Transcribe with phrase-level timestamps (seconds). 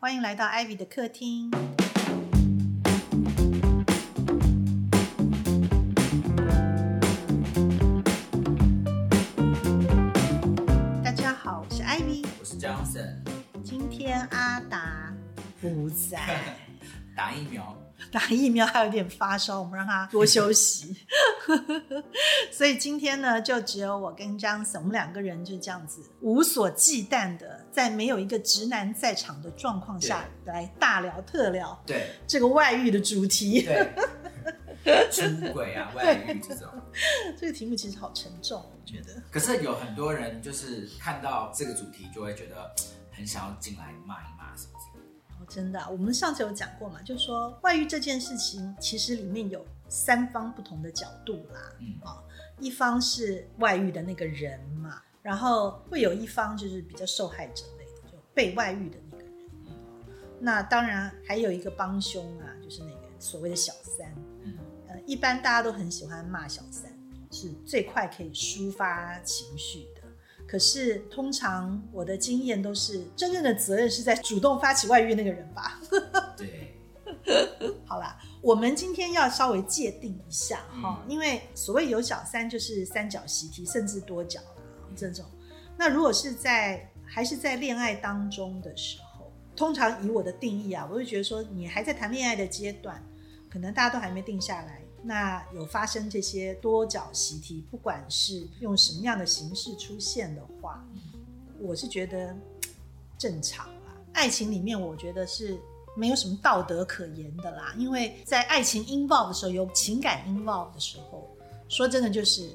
[0.00, 1.50] 欢迎来到 Ivy 的客厅。
[11.02, 12.24] 大家好，我是 Ivy。
[12.38, 13.16] 我是 Johnson，
[13.64, 15.12] 今天阿达
[15.60, 16.20] 不在，
[17.16, 17.76] 打疫苗，
[18.10, 20.96] 打疫苗还有点发烧，我们让他多休息。
[22.52, 33.62] 所以今天呢，就只有我跟 Johnson，我们两个人就这样子无所忌惮的，在没有一个直男在场的状况下来大聊特聊对这个外遇的主题。
[33.62, 33.92] 对，
[35.10, 36.66] 出轨啊、外遇这种。
[37.38, 39.22] 这个题目其实好沉重，我觉得。
[39.30, 42.74] 可是有很多人就是看到这个主题，就会觉得
[43.12, 44.97] 很想要进来骂一骂什么之类的。
[44.97, 44.97] 哦，
[45.48, 51.72] 真的啊、我们上次有讲过嘛，就是说外遇这件事情，其实里面有三方不同的角度啦。
[51.80, 52.22] 嗯啊、
[52.60, 59.32] 一方是外遇的那个人嘛，然后会有一方就是比较受害者类的，就被外遇的那个人。
[60.38, 64.14] 那当然还有一个帮凶啊，就是那个所谓的小三。
[64.42, 64.54] 嗯，
[64.88, 66.92] 呃，一般大家都很喜欢骂小三，
[67.30, 69.97] 是最快可以抒发情绪的。
[70.48, 75.78] 可是通常我的经验都是，真正的责任是在主动发起外遇那个人吧。
[76.34, 76.74] 对，
[77.84, 84.40] 好啦，我们今天要稍微界定一下哈、嗯因为所谓有小三就是三角习题，甚至多角
[84.96, 85.24] 这种。
[85.76, 93.04] 那如果是在还是在恋爱当中的时候，通常以我的定义啊，我会觉得说，你还在谈恋爱的阶段，
[93.50, 94.77] 可能大家都还没定下来。
[95.02, 100.84] 那有发生这些多角习题，不管是用什么样的形式出现的话，
[101.60, 102.36] 我是觉得
[103.16, 103.96] 正常啦。
[104.12, 105.58] 爱情里面，我觉得是
[105.96, 111.28] 没有什么道德可言的啦，因为在爱情 involve 的时候，有情感 involve 的时候，
[111.68, 112.50] 说真的就是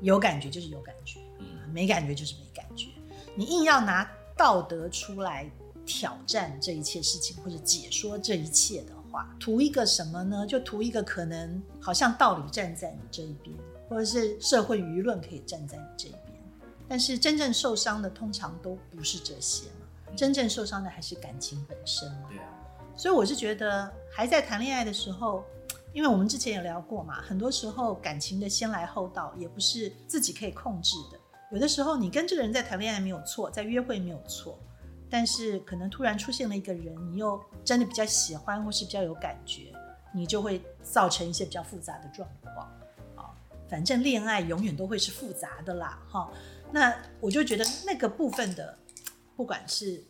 [0.00, 2.88] 有感觉就是有感觉，嗯，没感觉就是没感觉。
[3.34, 5.50] 你硬要拿道德出来
[5.84, 10.44] 挑战这一切事情，或者解说这一切的话，图一个什么呢？
[10.44, 13.56] 就图一个可能好像道理站在你这一边，
[13.88, 16.42] 或者是社会舆论可以站在你这一边。
[16.88, 22.28] 但是真正受伤的通常都不是这些嘛，真正受伤的还是感情本身嘛。
[22.28, 22.44] 对啊，
[22.96, 25.44] 所以我是觉得，还在谈恋爱的时候，
[25.92, 31.18] 因为我们之前也聊过嘛，很多时候感情的先来后到也不是自己可以控制的。
[31.52, 34.58] 有的时候你跟这个人在谈恋爱没有错，在约会没有错，
[35.16, 39.72] 但是可能突然出现了一个人，你又真的比较喜欢或是比较有感觉，
[40.12, 42.66] 你就会造成一些比较复杂的状况。
[43.14, 43.30] 啊，
[43.70, 46.28] 反正恋爱永远都会是复杂的啦，哈。
[46.72, 48.76] 那我就觉得那个部分的，
[49.36, 50.02] 不管是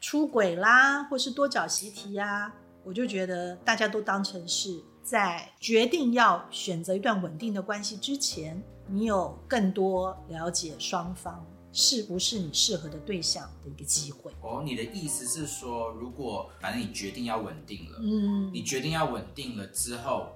[0.00, 2.54] 出轨啦，或是多角习题呀，
[2.84, 11.44] 我就觉得大家都当成是在决定要选择一段稳定的关系之前，你有更多了解双方
[11.78, 14.32] 是不是你适合的对象的一个机会。
[14.40, 20.32] 哦，你的意思是说，如果反正你决定要稳定了，嗯，你决定要稳定了之后，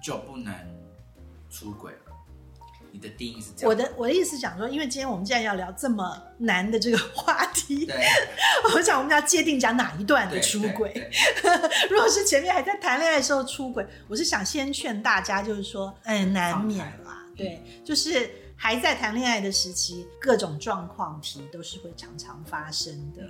[0.00, 0.54] 就不能
[1.50, 1.98] 出轨了。
[2.92, 3.68] 你的定义是这样？
[3.68, 7.96] 我的我的意思是讲说，因为今天我们既然要聊这么难的这个话题，对
[8.72, 11.10] 我想我们要界定讲哪一段的出轨。
[11.90, 18.30] 如果是前面还在谈恋爱的时候出轨，我是想先劝大家，就是说，嗯，难免啦，对，就是
[18.60, 23.22] 还在谈恋爱的时期，各种状况题都是会常常发生的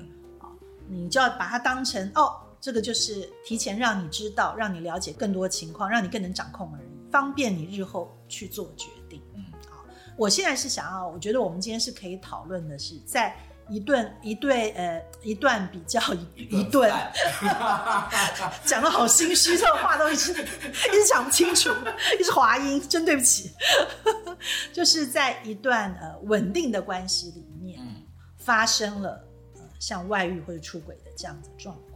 [0.89, 9.21] 你就要把它当成哦，这个就是提前让你知道，让你了解更多情况，让你更能掌控而已，方便你日后去做决定。
[9.35, 9.85] 嗯好
[10.17, 13.37] 我现在是想要，我觉得我们今天是可以讨论的是，在
[13.69, 16.91] 一顿一对呃一段比较一一顿。
[16.91, 18.11] 饭
[18.65, 21.71] 讲的好心虚，这种话都一直一直讲不清楚，
[22.19, 23.51] 一直滑音，真对不起。
[24.73, 28.03] 就是在一段呃稳定的关系里面，嗯，
[28.39, 29.25] 发生了
[29.57, 31.88] 呃像外遇或者出轨的这样子的状况，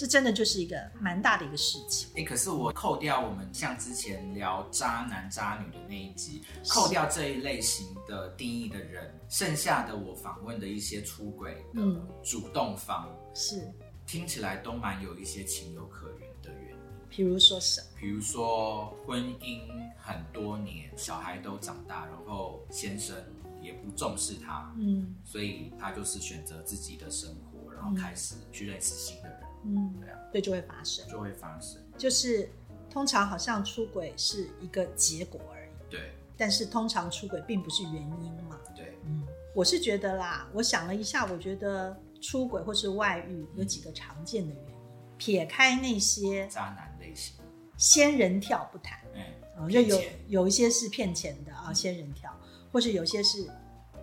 [0.00, 2.08] 这真的就是一个蛮大的一个事情。
[2.16, 13.70] 哎、可是我扣掉我们像之前聊渣男渣女的那一集，扣掉这一类型的定义的人，剩下的我访问的一些出轨的嗯主动方，是，
[14.06, 16.76] 听起来都蛮有一些情有可原的原因。
[17.10, 17.86] 比如说什么？
[18.00, 19.68] 比如说婚姻
[19.98, 23.14] 很多年，小孩都长大，然后先生
[23.60, 31.06] 也不重视他，嗯所以他就是选择自己的生活，然后开始去认识新的人，嗯，对啊，对，就会发生。
[31.08, 31.80] 就会发生。
[31.98, 32.50] 就是
[32.90, 36.00] 通常好像出轨是一个结果而已，对。
[36.36, 38.58] 但是通常出轨并不是原因嘛。
[38.74, 44.74] 对，嗯，我是觉得啦，我想了一下，我觉得出轨或是外遇有几个常见的原因，
[45.18, 47.36] 撇开那些渣男类型，
[47.76, 49.22] 仙人跳不谈，嗯，
[49.58, 52.34] 啊，就有有一些是骗钱的啊，仙人跳，
[52.72, 53.46] 或是有些是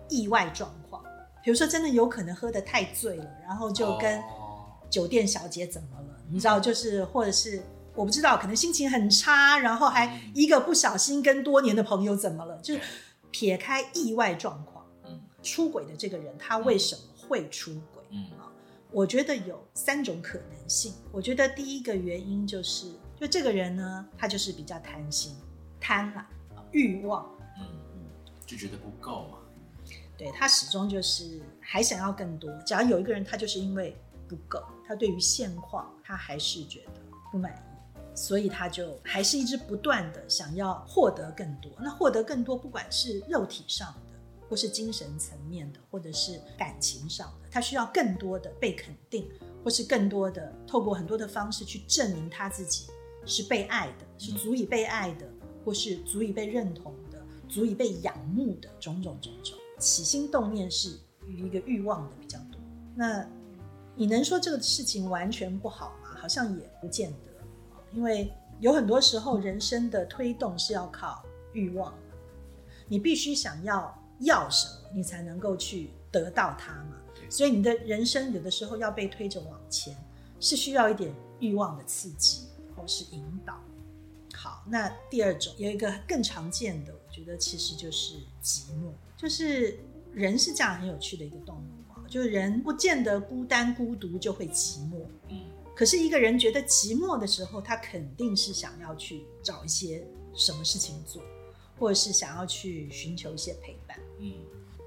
[0.08, 1.02] 意外状况，
[1.42, 4.37] 比如说真的有可能喝得太醉了，然后就跟哦
[4.90, 6.16] 酒店小姐怎么了？
[6.28, 7.62] 你知道，就是或者是
[7.94, 12.56] 我不知道，可能心情很差，然后还一个不小心跟多年的朋友怎么了？
[12.58, 12.80] 就是
[13.30, 18.02] 撇开意外状况，嗯出轨的这个人他为什么会出轨？
[18.10, 18.26] 嗯
[18.90, 20.94] 我觉得有三种可能性。
[21.12, 22.90] 我觉得第一个原因就是，
[23.20, 25.36] 就这个人呢，他就是比较贪心、
[25.78, 26.24] 贪婪、
[26.72, 27.66] 欲望，嗯，
[28.46, 29.38] 就觉得不够嘛。
[30.16, 32.50] 对他始终就是还想要更多。
[32.64, 33.94] 只要有一个人，他就是因为
[34.26, 41.70] 不够，他对于现况他还是觉得不满意，所以他就还是一直不断的想要获得更多。
[41.78, 44.18] 那获得更多，不管是肉体上的，
[44.48, 49.28] 或是精神层面的，或者是感情上的，他需要更多的被肯定，
[49.62, 52.86] 或是更多的透过很多的方式去证明他自己
[53.26, 55.28] 是被爱的，是足以被爱的，
[55.66, 59.54] 或是足以被认同的，足以被仰慕的种种种种。
[59.78, 60.98] 起心动念是
[61.28, 62.58] 一个欲望的比较多。
[62.96, 63.28] 那
[63.98, 66.14] 你能说这个事情完全不好吗？
[66.16, 67.18] 好像也不见得，
[67.92, 72.16] 因为有很多时候人生的推动是要靠欲望的，
[72.86, 76.96] 你必须想要要什么，你才能够去得到它嘛。
[77.12, 79.96] 对所以你的人生有的时候要被推着往前，
[80.38, 82.46] 是需要一点欲望的刺激
[82.76, 83.60] 或是引导。
[84.32, 89.80] 好，那第二种有一个更常见的，我觉得其实就是寂寞，就是
[90.12, 91.77] 人是这样很有趣的一个动物啊，
[92.08, 95.40] 就是人不见得孤单孤独就会寂寞，嗯
[95.74, 101.22] 可是一个人觉得寂寞的时候，他肯定是想要去找一些什么事情做，
[101.78, 103.96] 或者是想要去寻求一些陪伴。
[104.18, 104.32] 嗯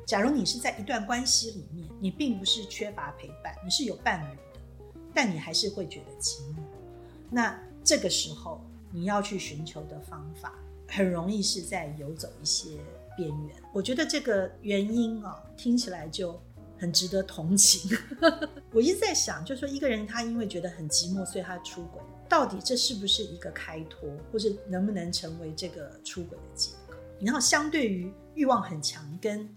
[0.05, 4.41] 假如你是在一段关系里面，你并不是缺乏陪伴，你是有伴侣的，
[5.13, 6.61] 但你还是会觉得寂寞。
[7.29, 8.59] 那这个时候
[8.91, 10.59] 你要去寻求的方法，
[10.89, 12.71] 很容易是在游走一些
[13.15, 13.55] 边缘。
[13.71, 16.37] 我觉得这个原因啊，听起来就
[16.81, 17.95] 很值得同情。
[18.73, 26.97] 我一直在想，就说一个人他因为觉得很寂寞，所以他出轨，到底这是不是一个开脱，或是能不能成为这个出轨的借口？
[27.19, 29.47] 然后相对于欲望很强，跟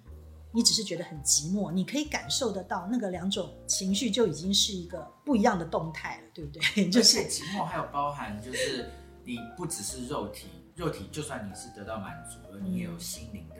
[0.53, 6.89] 你只是觉得很寂寞，你可以感受得到那个两种情绪就已经是一个不一样的动态了，对不对？
[6.93, 8.91] 就是而且寂寞还有包含，就是
[9.25, 13.57] 你不只是肉体，肉体就算你是得到满足了，你也有心灵的。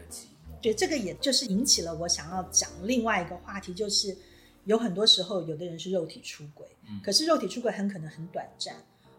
[0.65, 4.17] 对，这个也就是引起了我想要讲另外一个话题，就是
[4.65, 8.75] 有很多时候有的人是肉体出轨，嗯可是肉体出轨很可能很短暂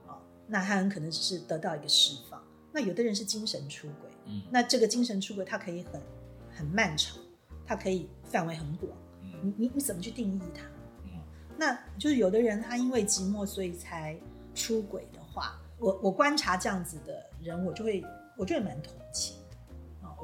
[0.07, 2.43] 啊、那他很可能只是得到一个释放。
[2.71, 6.01] 那有的人是精神出轨，嗯那这个精神出轨它可以很
[6.49, 7.15] 很漫长，
[7.63, 10.63] 它可以范围很广，嗯你你你怎么去定义它？
[11.03, 11.21] 嗯
[11.55, 14.19] 那就是有的人他因为寂寞所以才
[14.55, 18.03] 出轨的话，我我观察这样子的人，我就会
[18.35, 19.35] 我就会蛮同情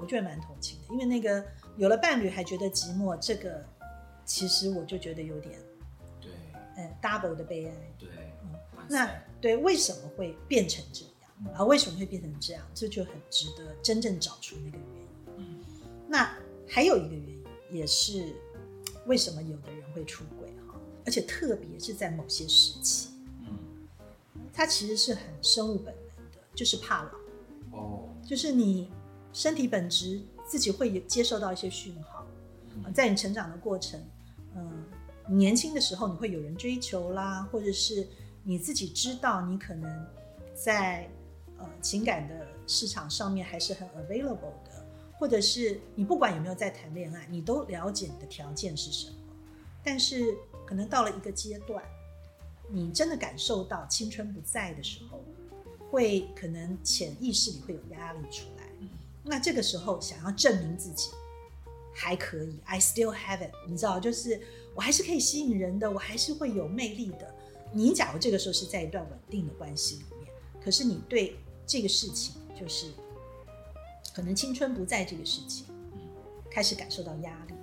[0.01, 1.45] 我觉得蛮同情的，因为那个
[1.77, 3.63] 有了伴侣还觉得寂寞，这个
[4.25, 5.59] 其实我就觉得有点
[6.19, 6.31] 对
[6.77, 7.73] 嗯 double 的悲哀。
[7.99, 8.09] 对，
[8.43, 8.49] 嗯
[8.89, 9.09] 那
[9.39, 11.63] 对，为什么会变成这样嗯啊？
[11.63, 12.63] 为什么会变成这样？
[12.73, 15.07] 这就很值得真正找出那个原因。
[15.37, 15.59] 嗯
[16.07, 16.35] 那
[16.67, 18.33] 还有一个原因，也是
[19.05, 23.09] 为什么有的人会出轨哈，而且特别是在某些时期，
[23.41, 23.57] 嗯
[24.53, 28.89] 它其实是很生物本能的，就是怕老，哦就是你
[29.33, 32.25] 身体本质自己会有接受到一些讯号，
[32.93, 33.99] 在你成长的过程，
[34.55, 34.85] 嗯，
[35.27, 38.07] 年轻的时候你会有人追求啦，或者是
[38.43, 40.07] 你自己知道你可能
[40.53, 41.09] 在
[41.57, 44.85] 呃情感的市场上面还是很 available 的，
[45.17, 49.15] 或者是你不管有没有在谈恋爱，你都了解你的条件是什么，
[49.83, 50.35] 但是
[50.65, 51.83] 可能到了一个阶段，
[52.69, 55.23] 你真的感受到青春不在的时候，
[55.89, 58.60] 会可能潜意识里会有压力出来。
[59.23, 61.11] 那这个时候想要证明自己
[61.93, 64.41] 还可以，I still have it，你知道，就是
[64.73, 67.33] 我还是可以吸引人的，我还是会有魅力的。
[67.73, 72.91] 你假如这个时候是在一段稳定的关系里面，可是你对这个事情，就是
[74.13, 75.65] 可能青春不在这个事情，
[76.49, 77.53] 开始感受到压力，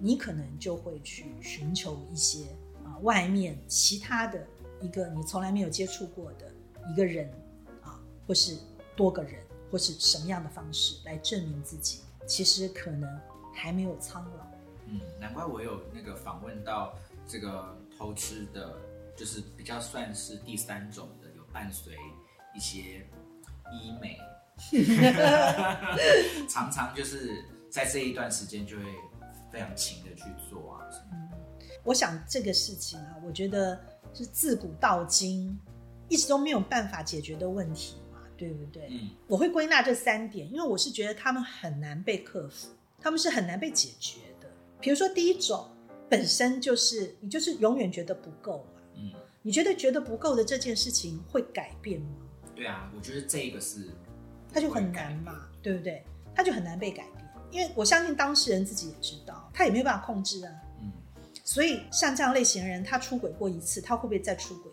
[0.00, 2.46] 你可能就会去寻求一些
[2.84, 4.44] 啊、外面其他的
[4.80, 6.50] 一个你从来没有接触过的
[6.90, 7.30] 一个人
[7.82, 8.56] 啊，或是
[8.96, 9.40] 多个人，
[9.70, 13.08] 或是什么样的方式来证明自己，其实可能
[13.54, 14.46] 还没有苍老。
[14.86, 16.96] 嗯，难怪我有那个访问到
[17.26, 18.74] 这个偷吃的，
[19.14, 21.94] 就是比较算是第三种的，有伴随
[22.56, 23.06] 一些
[23.70, 24.18] 医美，
[26.48, 28.84] 常常就是在这一段时间就会
[29.52, 31.28] 非常勤的去做啊什么。
[31.84, 33.78] 我想这个事情啊，我觉得
[34.14, 35.60] 是自古到今
[36.08, 38.07] 一直都没有办法解决的问题嘛，
[38.38, 38.88] 对不对？
[38.90, 42.68] 嗯我会归纳这三点，因为我是觉得他们很难被克服，
[43.00, 44.48] 他们是很难被解决的。
[44.80, 45.68] 比如说第一种，
[46.08, 52.08] 本身就是你就是永远觉得不够嘛，嗯你觉得觉得不够的这件事情会改变吗？
[52.54, 53.88] 对啊，我觉得这一个是
[54.52, 56.04] 他就很难嘛，对不对？
[56.34, 60.52] 他就很难被改变，因为我相信当事人自己也知道，他也没有办法控制啊。
[60.80, 60.92] 嗯，
[61.44, 64.70] 所以像这样类型的人，他出轨过一次，他会不会再出轨？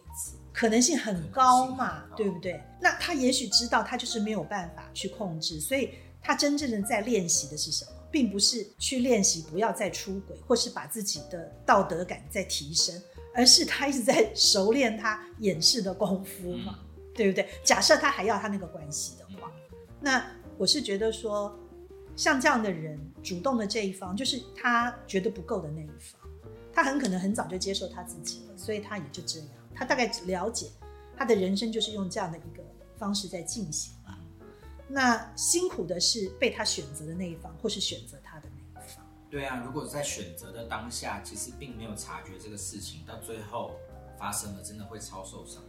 [0.56, 2.64] 可能性很高嘛对不对？
[2.80, 5.90] 那他也许知道他就是没有办法去控制，所以
[6.22, 12.96] 他真正的在练习的是什么，并不是去练习不要再出轨，或是把自己的道德感再提升，
[13.34, 16.80] 而是他一直在熟练他掩饰的功夫嘛，
[17.14, 17.50] 对不对？
[17.62, 19.52] 假设他还要他那个关系的话，
[20.00, 20.26] 那
[20.58, 21.54] 我是觉得说，
[22.16, 26.22] 像这样的人，主动的这一方，就是他觉得不够的那一方，
[26.72, 30.72] 他很可能很早就接受他自己了，所以他也就这样，他大概了解
[31.18, 32.64] 他的人生就是用这样的一个
[32.98, 34.18] 方式在进行了。
[34.88, 39.06] 那辛苦的是被他选择的那一方，或是选择他的那一方。
[39.30, 43.76] 对啊，如果在选择的当下，其实并没有察觉这个事情，到最后
[44.18, 45.62] 发生了，真的会超受伤。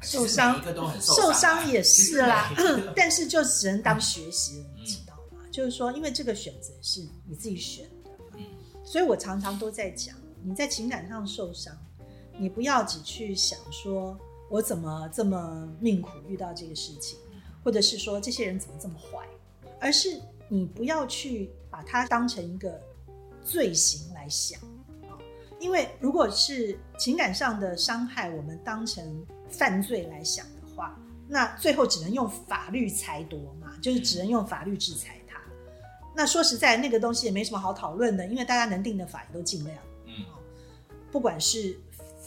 [0.00, 2.52] 受伤一个都很受伤啊，伤也是 啦
[2.94, 5.42] 但是就只能当学习你知道吗？
[5.50, 8.44] 就是说，因为这个选择是你自己选的，嗯
[8.84, 11.76] 所以我常常都在讲，你在情感上受伤，
[12.38, 14.16] 你不要只去想说
[14.48, 17.18] 我怎么这么命苦遇到这个事情，
[17.64, 19.26] 或者是说这些人怎么这么坏，
[19.80, 22.80] 而是你不要去把它当成一个
[23.42, 24.60] 罪行来想。
[24.60, 25.18] 啊
[25.60, 35.36] 因为如果是情感上的伤害，我们当成犯罪来想的话，那最后只能用法律裁夺嘛，就是只能用法律制裁他。
[36.14, 39.76] 那说实在，那个东西也没什么好讨论的，因为大家能定的法也都尽量。
[40.06, 40.24] 嗯，
[41.10, 41.76] 不管是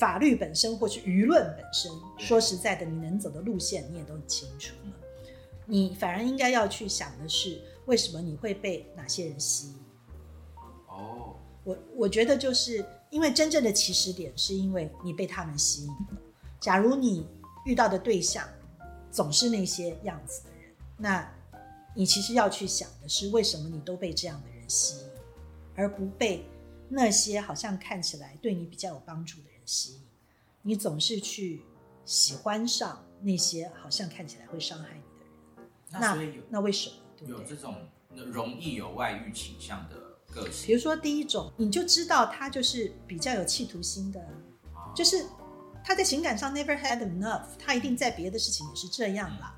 [0.02, 4.92] 法律本身或是舆论本身，说实在的，你能走的路线你也都很清楚了。
[5.68, 9.76] 你反而应该要去想的是，为什么你会被哪些人吸引？
[10.88, 16.18] 哦，我我觉得就是因为真正的起始点是因为你被他们吸引了。
[16.60, 17.28] 假如你
[17.68, 18.44] 遇到的对象
[19.12, 21.32] 总是那些样子的人，那
[21.94, 25.06] 你其实要去想的是，为什么你都被这样的人吸引，
[25.76, 26.44] 而不被
[26.90, 30.02] 那些好像看起来对你比较有帮助的人吸引？
[30.64, 31.64] 你总是去
[32.04, 36.96] 喜欢上那些好像看起来会伤害你的人，那所以有那为什么？
[37.18, 37.30] 对？
[37.30, 37.74] 有这种
[38.14, 39.96] 容易有外遇倾向的
[40.30, 44.20] 个性比如，说第一种，你就知道他就是比较有企图心的，
[44.74, 45.26] 哦就是
[45.86, 49.58] 他在情感上 never had enough，他一定在别的事情也是这样啦。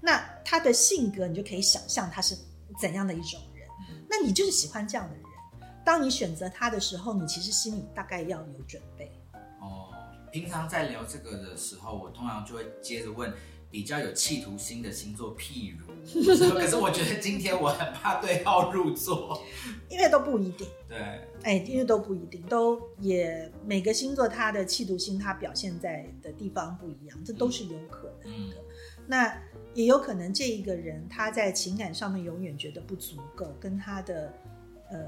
[0.00, 2.36] 那他的性格，你就可以想象他是
[2.78, 3.66] 怎样的一种人。
[3.88, 5.24] 嗯那你就是喜欢这样的人。
[5.84, 9.10] 当你选择他的时候，你其实心里大概要有准备。
[10.28, 13.32] 哦，平常在聊这个的时候，我通常就会接着问
[13.70, 15.86] 比较有企图心的星座，譬如，
[16.54, 19.42] 可是我觉得今天我很怕对号入座。
[19.90, 20.98] 因为都不一定，对，
[21.42, 28.56] 哎，因为都不一定，都也每个星座它的企图心，它表现在的地方不一样，这都是有可能嗯的。
[29.06, 29.42] 那
[29.74, 34.32] 也有可能这一个人他在情感上面永远觉得不足够，跟他的
[34.90, 34.98] 呃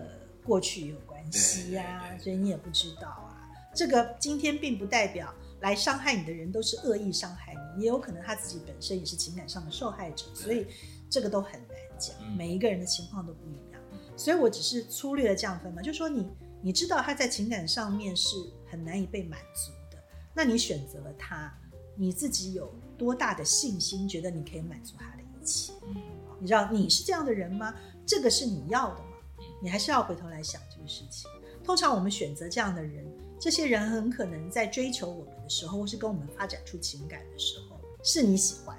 [0.43, 3.30] 过去有关系呀、所以你也不知道啊。
[3.75, 10.67] 这个今天并不代表来伤害你的人都是恶意伤害你，也有可能他自己本身也是情感上的受害者，所以
[11.09, 13.81] 这个都很难讲，嗯每一个人的情况都不一样。
[14.17, 16.29] 所以我只是粗略的这样分嘛，就说你
[16.63, 18.37] 你知道他在情感上面是
[18.71, 20.03] 很难以被满足的，
[20.35, 21.53] 那你选择了他，
[21.97, 25.73] 你自己有多大的信心，觉得你可以满足他的一切？
[25.87, 25.97] 嗯
[26.39, 27.75] 你知道你是这样的人吗？
[28.07, 29.45] 这个是你要的吗嗯？
[29.63, 31.31] 你还是要回头来想这个事情。
[31.63, 33.05] 通常我们选择这样的人，
[33.41, 38.77] 这些人很可能在追求我们的时候，或是跟我们发展出情感的时候，是你喜欢。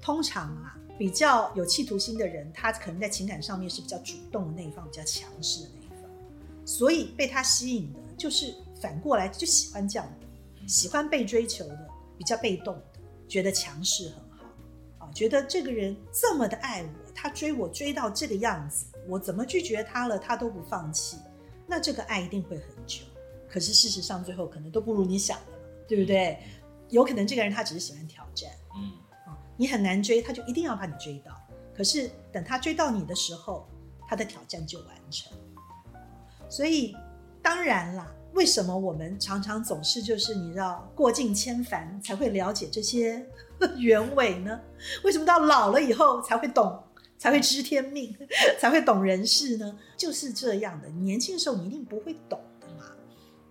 [0.00, 6.10] 通常啊，比较有企图心的人，他可能在情感上面是比较主动的那一方，比较强势的那一方，
[6.64, 10.10] 所以被他吸引的，就是反过来就喜欢这样，
[10.66, 12.82] 喜欢被追求的，比较被动的，
[13.28, 21.18] 觉得强势很好啊，觉得这个人这么的爱我，他追我追到这个样子，我怎么拒绝他了，他都不放弃，
[21.66, 23.02] 那这个爱一定会很久。
[23.48, 25.52] 可是事实上，最后可能都不如你想的，
[25.88, 26.38] 对不对？
[26.90, 28.50] 有可能这个人他只是喜欢挑战。
[28.76, 28.92] 嗯
[29.26, 31.32] 啊，你很难追，他就一定要把你追到。
[31.74, 33.68] 可是等他追到你的时候，
[34.08, 35.32] 他的挑战就完成。
[36.48, 36.96] 所以
[37.42, 43.24] 当然啦，为什么我们常常总是就是你知道过尽千帆才会了解这些
[43.76, 44.60] 原委呢？
[45.04, 46.82] 为什么到老了以后才会懂，
[47.18, 48.16] 才会知天命，
[48.58, 49.78] 才会懂人事呢？
[49.96, 50.88] 就是这样的。
[50.88, 52.40] 年轻的时候你一定不会懂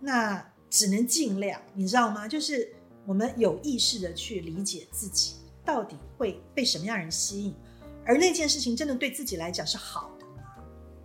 [0.08, 2.30] 那只能尽量，你知道吗？
[2.30, 2.74] 就是
[3.06, 5.36] 我们有意识的去理解自己
[5.66, 7.54] 到底会被什么样人吸引，
[8.06, 10.44] 而那件事情真的对自己来讲是好的吗？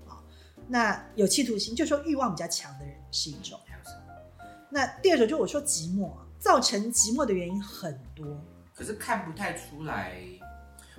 [0.06, 0.23] 啊，
[0.68, 3.59] 那有企图心，就说欲望比较强的人是一种。
[3.66, 4.47] 还有什么？
[4.71, 8.25] 那第二种就是我说寂寞，造成寂寞的原因很多。
[8.73, 10.16] 可是看不太出来，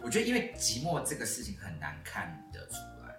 [0.04, 3.16] 我觉得因为寂寞这个事情很难看得出来。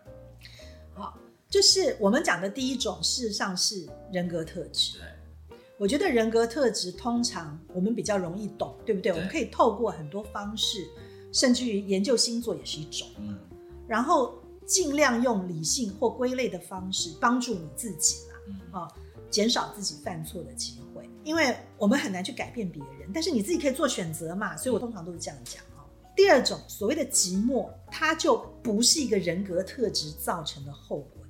[0.93, 1.19] 好，
[1.55, 4.99] 就是我们讲的第一种，事实上是人格特质。
[4.99, 9.13] 对，我觉得人格特质通常我们比较容易懂，对不对？
[9.13, 10.85] 对我们可以透过很多方式，
[11.33, 13.39] 甚至于研究星座也是一种，嗯，
[13.87, 14.35] 然后
[14.67, 18.93] 尽量用理性或归类的方式帮助你自己啦，嗯哦，
[19.31, 21.09] 减少自己犯错的机会。
[21.23, 25.87] 因为我们很难去改变别人，但是你自己可以做选择嘛，所以我通常都是这样讲哦。
[26.17, 31.24] 第二种所谓的寂寞，它就不是一个人格特质造成的后果，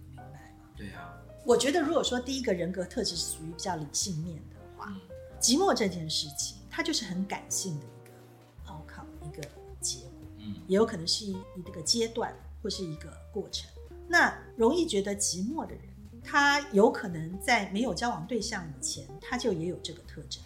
[0.84, 5.00] 对啊，我觉得，如果说第一个人格特质是属于比较理性面的话，嗯
[5.40, 9.42] 寂寞这件事情，它就是很感性的一个 outcome，一个
[9.80, 13.70] 结果，嗯也有可能是一一个阶段或是一个过程。
[14.06, 15.82] 那容易觉得寂寞的人，
[16.22, 20.42] 他有可能在没有交往对象以前，他就也有这个特征。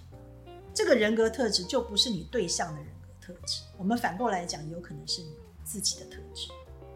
[0.73, 5.33] 这个人格特质就不是你对象的人格特质，我们反过来讲，有可能是你
[5.65, 6.49] 自己的特质。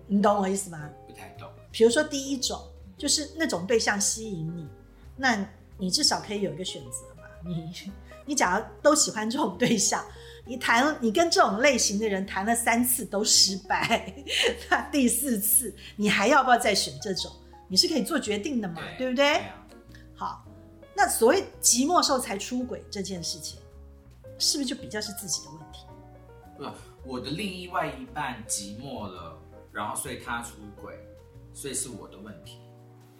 [0.06, 0.88] 你懂我意思吗？
[1.06, 1.48] 不太懂。
[1.70, 2.60] 比如说第一种
[3.02, 4.64] 就是那种对象吸引你，
[5.16, 5.44] 那
[5.76, 7.24] 你至少可以有一个选择嘛。
[7.44, 7.72] 你
[8.24, 10.04] 你假如都喜欢这种对象，
[10.46, 14.14] 你谈你跟这种类型的人谈了三次都失败，
[14.70, 17.32] 那第四次你还要不要再选这种？
[17.66, 19.24] 你是可以做决定的嘛，对不对？
[19.24, 19.66] 对啊，
[20.14, 20.44] 好，
[20.94, 23.58] 那所谓寂寞时候才出轨这件事情，
[24.38, 25.80] 是不是就比较是自己的问题？
[26.56, 29.36] 不我的另一外一半寂寞了，
[29.72, 30.96] 然后所以他出轨，
[31.52, 32.60] 所以是我的问题，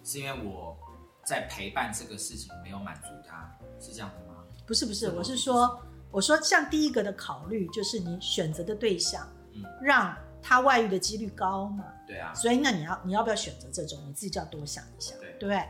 [0.03, 0.77] 是因为我
[1.23, 4.43] 在陪伴这个事情没有满足他，是这样的吗？
[4.67, 5.81] 不是不是，我是说，
[6.11, 15.67] 我说像第一个的考虑就是你选择的对象，嗯让他外遇的几率高嘛，对啊，所以那你要你要不要选择这种，你自己就要多想一想，对对不对？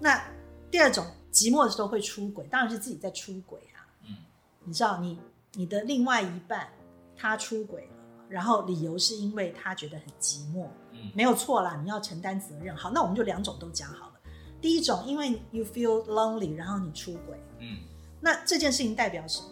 [0.00, 0.22] 那
[0.70, 3.82] 第二种寂寞的时候会出轨，当然是自己在出轨啊。
[4.08, 4.16] 嗯
[4.64, 5.18] 你知道你
[5.52, 6.68] 你的另外一半
[7.16, 7.96] 他出轨了，
[8.28, 12.76] 然后理由是因为他觉得很寂寞，嗯没有错啦，你要承担责任。
[12.76, 14.14] 好，那我们就两种都讲好了。
[14.60, 17.78] 第一种，因为 you feel lonely，然后你出轨，嗯
[18.20, 19.48] 那这件事情代表什么？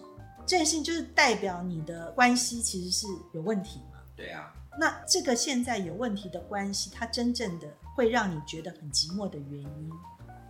[0.46, 4.00] 这件事情就是代表你的关系其实是有问题嘛。
[4.16, 9.90] 对啊，那这个现在有问题的关系，它真正的会让你觉得很寂寞的原因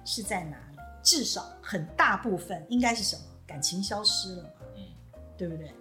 [0.05, 0.79] 是在哪里？
[1.03, 3.23] 至少很大部分应该是什么？
[3.45, 4.83] 感情消失了嘛，嗯
[5.37, 5.75] 对不对？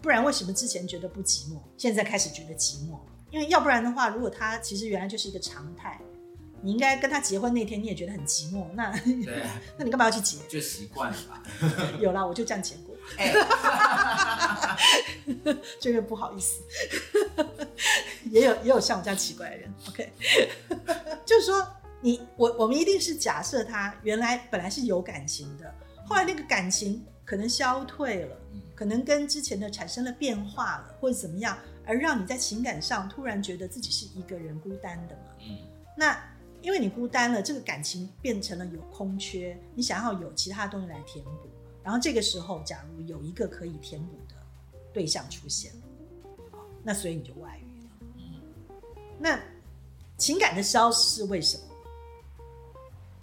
[0.00, 2.98] 不然为什么之前觉得不寂寞，现在开始觉得寂寞？
[3.30, 6.00] 因为要不然的话，如果他其实原来就是一个常态，
[6.62, 9.42] 你应该跟他结婚那天你也觉得很寂寞，那对，
[9.76, 10.38] 那你干嘛要去结？
[10.48, 11.42] 就习惯了吧。
[12.00, 12.94] 有啦，我就这样结过。
[13.16, 13.32] 哎、
[15.80, 16.60] 这个不好意思，
[18.30, 19.74] 也有也有像我这样奇怪的人。
[19.88, 20.12] OK，
[21.24, 21.66] 就是说
[22.02, 25.74] 你我我们一定是假设他原来本来是有感情的，
[26.06, 35.22] 后来那个感情可能消退了，嗯可能跟之前的产生了变化了，或者怎么样，而让你在情感上突然觉得自己是一个人孤单的嘛。
[35.40, 35.58] 嗯
[35.94, 36.18] 那
[36.62, 41.48] 因为你孤单了，这个感情变成了有空缺，你想要有其他东西来填补。
[41.82, 44.34] 然后这个时候，假如有一个可以填补的
[44.90, 45.80] 对象出现了，
[46.50, 47.90] 好那所以你就外遇了。
[48.16, 48.40] 嗯，
[49.18, 49.38] 那
[50.16, 51.62] 情感的消失是为什么？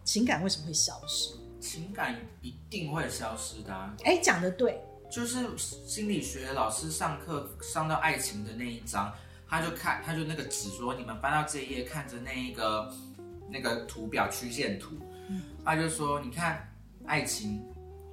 [0.04, 1.34] 情感为什么会消失？
[1.66, 3.92] 情感一定会消失的、啊。
[4.04, 9.12] 哎，讲的对，就是心理学老师上课上到爱情的那一章，
[9.48, 12.94] 他就看，他就那个纸说，你们翻到这一页，看着那一个
[13.50, 14.96] 那个图表曲线图，
[15.28, 16.72] 嗯他就说，你看
[17.08, 17.60] 爱情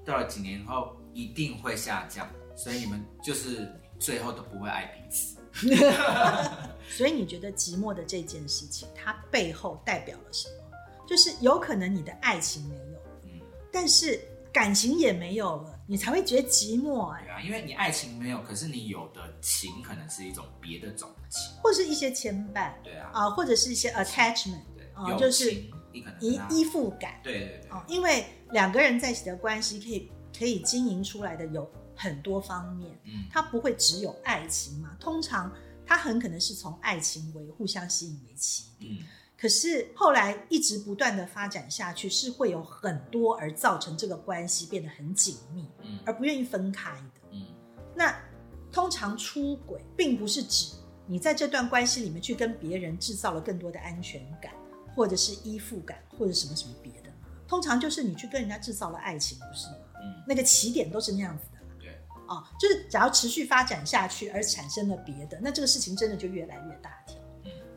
[0.07, 5.37] 到了几年后一定会下降，所以你们就是最后都不会爱彼此。
[6.88, 10.55] 所以你觉得寂寞的这件事情，它背后代表了什么？
[11.07, 12.75] 就是有可能你的爱情没
[13.72, 14.20] 但是
[14.52, 21.50] 感情也没有了，你才会觉得寂寞哎、对啊，因为你爱情没有，可是你有的情可能是一种别的种情。
[21.62, 27.18] 或是一些牵绊对啊，啊、或者是一些 attachment 对，啊、友就是情你可能依他依附感。
[27.22, 33.24] 对对对，啊、因为两个人在一起的关系可以可以经营出来的有很多方面，嗯。
[33.30, 35.50] 它不会只有爱情嘛，通常
[35.87, 38.92] 它很可能是从爱情为互相吸引为起点。
[38.92, 38.98] 嗯
[39.42, 47.20] 可是后来一直不断的发展下去，是会有很多而造成这个关系变得很紧密，嗯而不愿意分开的。
[47.33, 47.44] 嗯
[47.92, 48.16] 那
[48.70, 50.76] 通常出轨并不是指
[51.09, 54.52] 你在这段关系里面去跟别人制造了更多的安全感，
[54.94, 57.11] 或者是依附感，或者什么什么别的。
[57.48, 59.74] 通常就是你去跟人家制造了爱情，不是吗？
[59.96, 61.74] 嗯，那个起点都是那样子的啦。
[61.81, 61.90] 对，
[62.28, 67.02] 啊、就是只要持续发展下去而产生了别的，那这个事情真的就越来越大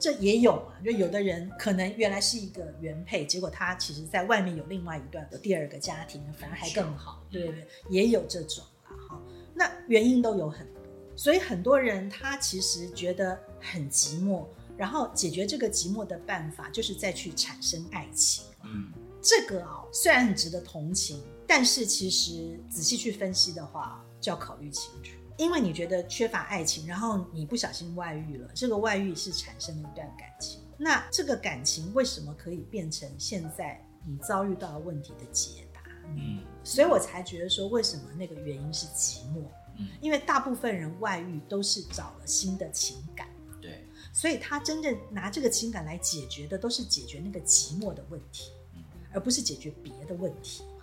[0.05, 7.67] 这也有嘛，就有的人可能原来是一个原配，结果他其实在外面有另外一段的第二个家庭，反而还更好，对不对？
[7.89, 9.19] 也有这种啊，哈。
[9.55, 10.83] 那原因都有很多，
[11.15, 14.45] 所以很多人他其实觉得很寂寞，
[14.77, 18.45] 然后解决这个寂寞的办法就是再去产生爱情。
[18.63, 25.13] 嗯，这个啊、虽然很值得同情，但是其实仔细去分析的话，就要考虑清楚。
[25.37, 30.61] 因为你觉得缺乏爱情，然后你不小心外遇了，这个外遇是产生了一段感情。
[30.77, 35.81] 那这个感情为什么可以变成现在你遭遇到的问题的解答？
[36.15, 39.43] 嗯所以我才觉得说，为什么那个原因是寂寞？
[39.77, 43.27] 嗯，因为大部分人外遇都是找了新的情感，
[43.61, 50.74] 对，所以他真正拿这个情感来解决的，都是解决那个寂寞的问题，嗯而不是解决别的问题嘛。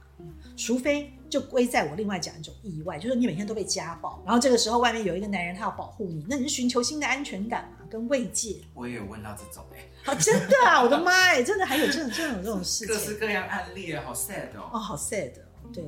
[0.56, 8.56] 除非就归在我另外讲一种意外，就是你每天都被家暴，然后这个时候外面有一个男人他要保护你，那你是寻求新的安全感嘛，跟慰藉。
[8.74, 12.94] 我也有问到这种哎、好，真的啊，我的妈哎，真的还有这种真的有这种事情。
[12.94, 14.78] 各式各样案例，好 sad 哦，哦。
[14.78, 15.70] 好 sad 哦。
[15.72, 15.84] 对，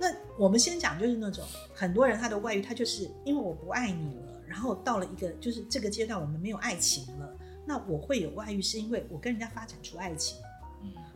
[0.00, 7.32] 那我们先讲就是那种很多人他的外遇，他就是因为我不爱你了，然后到了一个就是这个阶段我们没有爱情了，
[7.64, 10.38] 那我会有外遇是因为我跟人家发展出爱情。
[10.38, 10.49] 嗯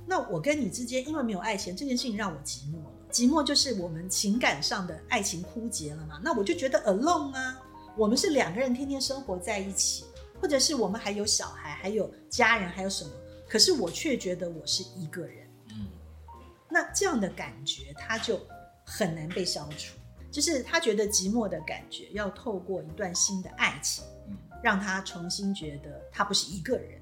[0.06, 2.90] 那我跟你之间因为没有爱情，这件事情让我寂寞了。
[3.10, 6.20] 寂寞就是我们情感上的爱情枯竭了嘛？
[6.22, 7.60] 那我就觉得 alone 啊。
[7.96, 10.04] 我们是两个人天天生活在一起，
[10.40, 13.10] 或者是我们还有小孩，还有家人，还有什么？
[13.48, 15.46] 可是我却觉得我是一个人。
[15.70, 15.86] 嗯
[16.68, 18.40] 那这样的感觉，他就
[18.84, 19.96] 很难被消除。
[20.32, 27.00] 就是他觉得寂寞的感觉，要透过一段新的爱情，嗯让他重新觉得他不是一个人，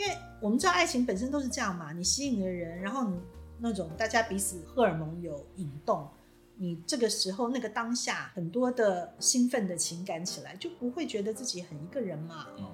[0.00, 3.20] 因为我们知道爱情本身都是这样嘛，你吸引的人，然后你
[3.58, 6.08] 那种大家彼此荷尔蒙有引动，
[6.56, 12.46] 你这个时候那个当下很多的兴奋的情感起来，就不会觉得自己很一个人嘛。
[12.56, 12.66] 嗯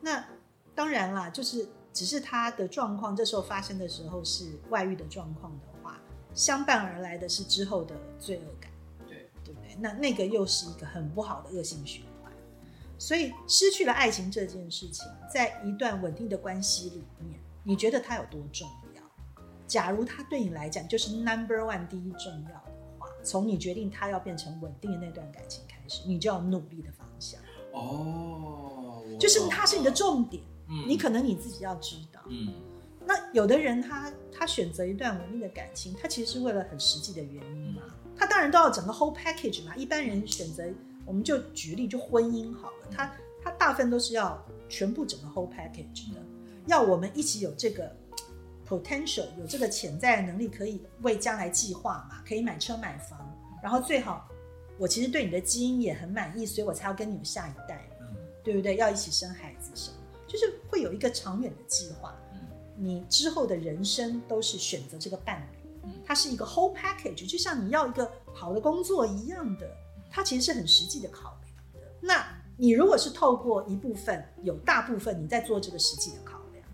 [0.00, 0.22] 那
[0.74, 6.00] 当然啦，就是只是他的状况这时候发生的时候是外遇的状况的话，
[6.34, 8.68] 相伴而来的是之后的罪恶感，
[9.06, 9.76] 对，对不对？
[9.78, 12.13] 那那个又是一个很不好的恶性循环。
[13.04, 19.02] 所以失去了爱情这件事情，在一段稳定的关系里面，你觉得它有多重要？
[19.66, 27.38] 假如它对你来讲就是 number one 第一重要的话，从你决定它要变成稳定的那段感情开始，你就要努力的方向，
[27.72, 30.42] 哦，就是懂它是你的重点。
[30.70, 32.22] 嗯你可能你自己要知道。
[32.30, 32.54] 嗯
[33.06, 37.82] 那有的人他他选择一段稳定的感情，他其实是为了很实际的原因嘛。
[38.16, 39.76] 他当然都要整个 whole package 嘛。
[39.76, 40.64] 一般人选择，
[41.06, 46.20] 我们就举例就婚姻好了，他他大部分都是要全部整个 whole package 的，
[46.66, 47.94] 要我们一起有这个
[48.68, 53.18] potential，有这个潜在的能力，可以为将来计划嘛，可以买车买房，
[53.62, 54.28] 然后最好
[54.78, 57.88] 我其实对你的基因也很满意，所以我才要跟你有下一代
[58.42, 58.76] 对不对？
[58.76, 62.14] 要一起生孩子什么，就是会有一个长远的计划。
[62.32, 62.40] 嗯
[62.76, 69.70] 你之后的人生都是选择这个伴侣嗯，它是一个 whole package，就像你要一个好的工作一样的，
[70.14, 71.80] 它其实是很实际的考量的。
[72.00, 72.24] 那
[72.56, 76.64] 你如果是透过一部分，有大部分你在做这个实际的考量，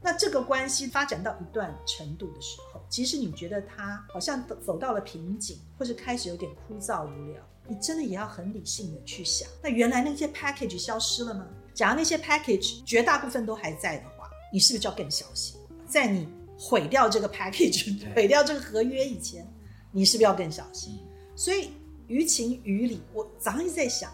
[0.00, 11.46] 那这个关系发展到一段程度的时候，其实你觉得它好像走到了瓶颈，或是开始有点枯燥无聊，你真的也要很理性的去想，那原来那些 package 消失了吗？
[11.74, 15.60] 假如那些 package 绝大部分都还在的话，你是不是就要更小心？
[15.86, 16.26] 在你
[16.58, 19.46] 毁掉这个 package、毁掉这个合约以前，
[19.92, 20.98] 你是不是要更小心？
[21.02, 21.06] 嗯
[21.38, 21.72] 所以
[22.08, 24.12] 于情于理，我早上一直在想，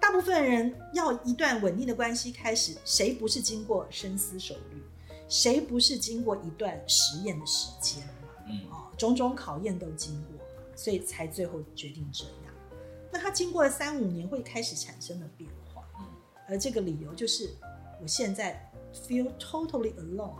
[0.00, 4.82] 大部分人要一段稳定的关系开始，谁不是经过深思熟虑？
[5.28, 8.12] 谁不是经过一段实验的时间嘛？
[8.46, 10.44] 嗯哦，种种考验都经过，
[10.76, 12.54] 所以才最后决定这样。
[13.10, 16.04] 那他经过了三五年，会开始产生了变化，嗯
[16.46, 17.48] 而这个理由就是
[18.02, 20.34] 我现在 feel totally alone，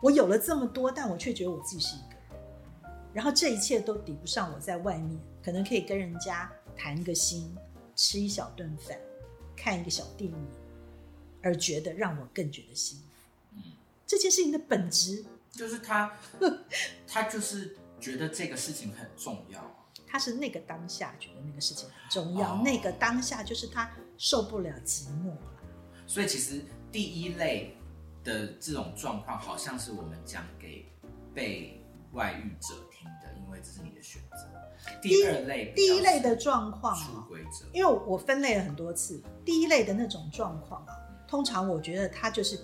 [0.00, 7.56] 我有了这么多，但我却觉得我自己是一个人，然后这一切都抵不上我在外面可能可以跟人家谈个心，
[7.96, 8.98] 吃一小顿饭，
[9.56, 10.48] 看一个小电影，
[11.42, 13.04] 而觉得让我更觉得幸福。
[13.52, 13.62] 嗯，
[14.06, 16.12] 这件事情的本质，就是他，
[17.06, 19.76] 他就是觉得这个事情很重要。
[20.06, 25.52] 他是那个当下觉得那个事情很重要，哦那个当下就是他受不了寂寞了。
[26.06, 27.76] 所以其实第一类
[28.24, 30.84] 的这种状况，好像是我们讲给
[31.32, 31.80] 被
[32.12, 34.48] 外遇者听的，因为这是你的选择。
[35.02, 36.96] 第二类，第一类的状况
[37.72, 40.94] 因为我分类了很多次，第一类的那种状况啊，
[41.26, 42.58] 通常我觉得它就是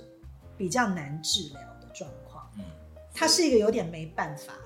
[0.56, 2.64] 比较难治疗的状况，嗯，
[3.14, 4.60] 它是一个有点没办法的。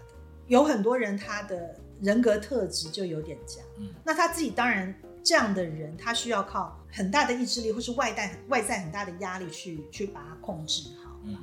[0.49, 3.95] 有很多人他的人格特质就有点这样，嗯。
[4.03, 11.21] 那他自己当然这样的人，他需要靠很大的意志力，或是外在外在很大的压力去去把它控制好。
[11.23, 11.37] 嗯。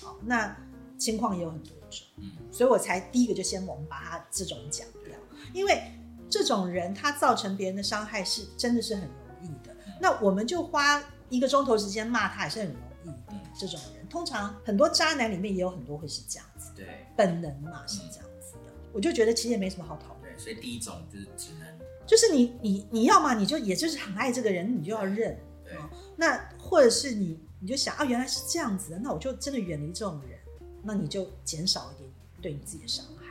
[0.00, 0.56] 好，那
[0.96, 2.30] 情况也有很多种，嗯。
[2.50, 5.05] 所以我才第一个就先我们把他这种讲掉，
[5.56, 5.90] 因为
[6.28, 9.74] 这种人他造成别人的伤害是真的是很容易的。
[9.98, 13.14] 那我们就花一个钟头时间骂他也是很容易的。
[13.28, 18.72] 嗯，这种人通常很多渣男里面也有很多会是这样子，对本能嘛是这样子的。
[18.92, 20.34] 我就觉得其实也没什么好讨论。
[20.34, 21.66] 对，所以第一种就是只能
[22.06, 25.38] 就是你你你要嘛，你就也就是很爱这个人，你就要认。
[25.64, 30.38] 对哦那或者是你你就想啊，原来是这样子的，那我就真的远离这种人，
[30.82, 32.10] 那你就减少一点
[32.42, 33.25] 对你自己的伤害。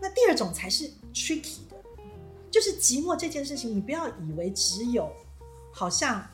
[0.00, 1.76] 那第二种才是 tricky 的，
[2.50, 5.10] 就是寂寞这件事情，你不要以为只有
[5.72, 6.24] 好像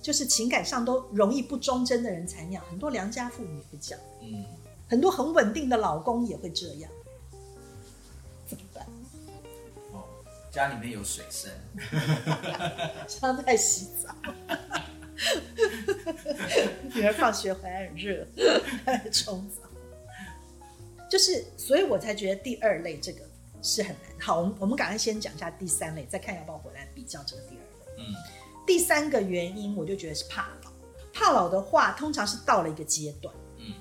[0.00, 4.44] 就是情感上都容易不忠贞的人才那样，很多良家妇女也会这样，嗯
[4.88, 6.90] 很多很稳定的老公也会这样，
[8.46, 8.86] 怎么办？
[9.92, 10.04] 哦，
[10.50, 11.50] 家里面有水声，
[13.08, 14.14] 像在洗澡。
[16.94, 18.26] 女儿放学回来很热，
[18.84, 19.62] 在冲澡。
[21.12, 23.20] 就是，所以我才觉得第二类这个
[23.60, 24.18] 是很难。
[24.18, 28.02] 好，我们我们赶快先讲一下第三类，再看要不要回来比较这个第二类。
[28.02, 28.14] 嗯
[28.66, 30.72] 第三个原因，我就觉得是怕老。
[31.12, 33.74] 怕老的话，通常是到了一个阶段，嗯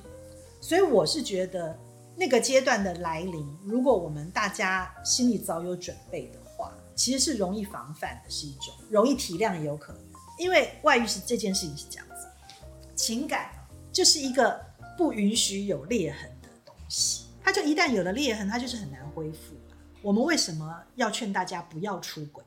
[0.60, 1.80] 所以我是觉得
[2.17, 10.02] 那个阶段的来临，如果我们大家心里早有准备的话，其实是容易防范的，是一种容易体谅也有可能。
[10.38, 12.28] 因为外遇是这件事情是这样子，
[12.94, 14.60] 情感啊就是一个
[14.98, 19.56] 不允许有裂痕的东西，它就一旦有了裂痕，它就是很难恢复。
[20.01, 22.43] 我们为什么要劝大家不要出轨？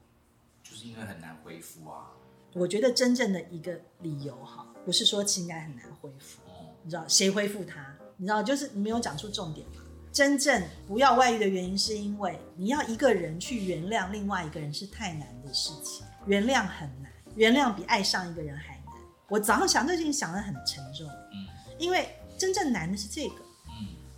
[0.62, 2.11] 就是因为很难恢复啊。
[2.52, 7.85] 我觉得真正的一个理由哈，不是说情感很难恢复，哦，你知道谁恢复它？
[8.16, 9.83] 你知道，就是你没有讲出重点嘛。
[10.12, 18.94] 真正不要外遇的原因，是因为你要一个人去原谅另外一个人是太难的事情，原谅很难，原谅比爱上一个人还难。
[19.28, 23.43] 我早上想这件事情想得很沉重，嗯因为真正难的是这个。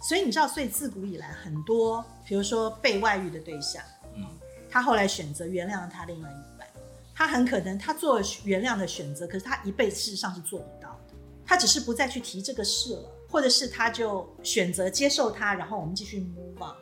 [0.06, 3.82] 嗯所以你知道，所以自古以来很多，比如说被外遇的对象，
[4.14, 4.24] 嗯
[4.70, 6.68] 他后来选择原谅了他另外一半，
[7.12, 11.14] 他很可能他做了原谅的选择，可是他一辈子事实上是做不到的。
[11.44, 16.76] 他只是不再去提这个事了，或者是他就选择接受他，然后我们继续 move on。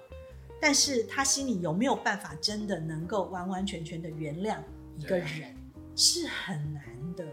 [0.61, 4.59] 但是他心里有没有办法真的能够完完全全的原谅
[4.97, 5.57] 一个人，
[5.97, 6.83] 是很难
[7.17, 7.25] 的。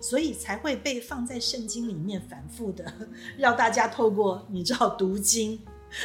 [0.00, 2.92] 所以才会被放在圣经里面反复的，
[3.36, 5.60] 让大家透过你知道读经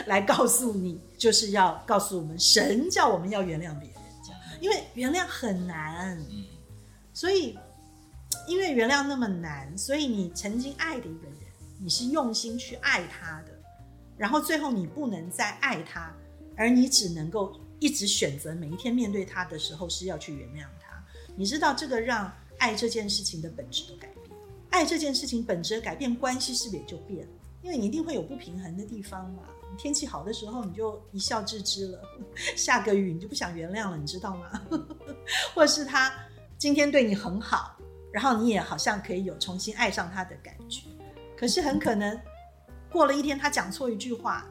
[0.05, 6.45] 来告诉你，就是要告诉我们，神叫我们要原谅别人，这样，因为原谅很难，嗯
[7.13, 7.57] 所以
[8.47, 11.37] 因为原谅那么难，所以你曾经爱的一个人，
[11.79, 13.51] 你是用心去爱他的，
[14.17, 16.13] 然后最后你不能再爱他，
[16.57, 21.01] 而你只能够一直选择每一天面对他的时候是要去原谅他。
[21.37, 22.31] 你知道这个让
[22.65, 24.35] 爱这件事情的本质都改变，
[24.71, 27.33] 爱这件事情本质的改变，关系是不是也就变了？
[27.61, 29.43] 因为你一定会有不平衡的地方嘛。
[29.77, 31.99] 天气好的时候，你就一笑置之了；
[32.57, 34.61] 下个雨，你就不想原谅了，你知道吗？
[35.53, 36.11] 或者是他
[36.57, 37.77] 今天对你很好，
[38.11, 40.87] 然后你也好像可以有重新爱上他的感觉，
[41.37, 42.19] 可是很可能
[42.91, 44.43] 过了一天，他讲错一句话，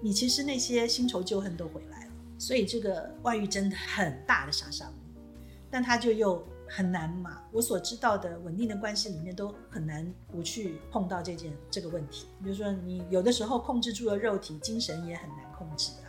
[0.00, 2.12] 你其实那些新仇旧恨都回来了。
[2.38, 5.20] 所以这个外遇真的很大的杀伤力，
[5.70, 7.42] 但他就又很难嘛。
[7.50, 12.28] 我所知道的稳定的关系里面都很难不去碰到这件这个问题。
[12.42, 16.06] 比如说，你有的时候控制住了肉体，精神也很难控制啊。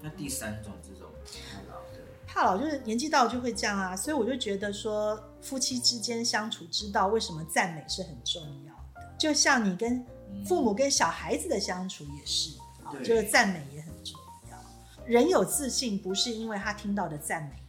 [0.00, 1.08] 那第三种这种
[1.48, 9.14] 怕老的，怕老就是年纪到了就会这样啊，所以我就觉得说，夫妻之间相处之道，为什么赞美是很重要的？
[9.16, 10.04] 就像你跟
[10.44, 14.18] 父母跟小孩子的相处也是啊，就是赞美也很重
[14.50, 14.58] 要。
[15.06, 17.61] 人有自信，不是因为他听到的赞美多，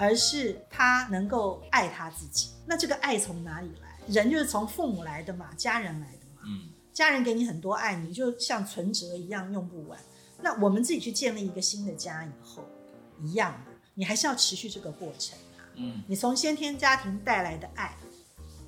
[0.00, 2.52] 而是他能够爱他自己。
[2.66, 3.98] 那这个爱从哪里来？
[4.06, 6.40] 人就是从父母来的嘛，家人来的嘛。
[6.46, 9.98] 嗯家人给你很多爱，你就像存折一样用不完。
[10.42, 12.64] 那我们自己去建立一个新的家以后，
[13.22, 15.68] 一样的，你还是要持续这个过程啊。
[15.76, 17.94] 嗯你从先天家庭带来的爱，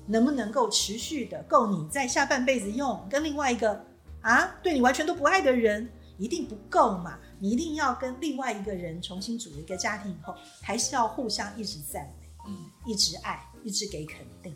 [0.05, 3.05] 能不能够持续的够你在下半辈子用？
[3.09, 3.83] 跟另外一个
[4.21, 7.19] 啊对你完全都不爱的人，一定不够嘛。
[7.43, 12.29] 你一定要跟另外一个人重新组一个家庭以后，还是要互相一直赞美。
[12.47, 14.55] 嗯一直爱，一直给肯定。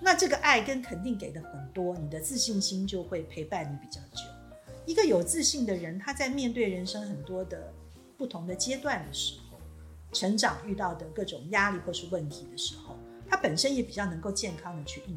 [0.00, 4.24] 那这个爱跟肯定给的很多，你的自信心就会陪伴你比较久。
[4.84, 7.72] 一个有自信的人，他在面对人生很多的
[8.18, 9.56] 不同的阶段的时候，
[10.12, 12.96] 成长遇到的各种压力或是问题的时候，
[13.28, 15.16] 他本身也比较能够健康的去应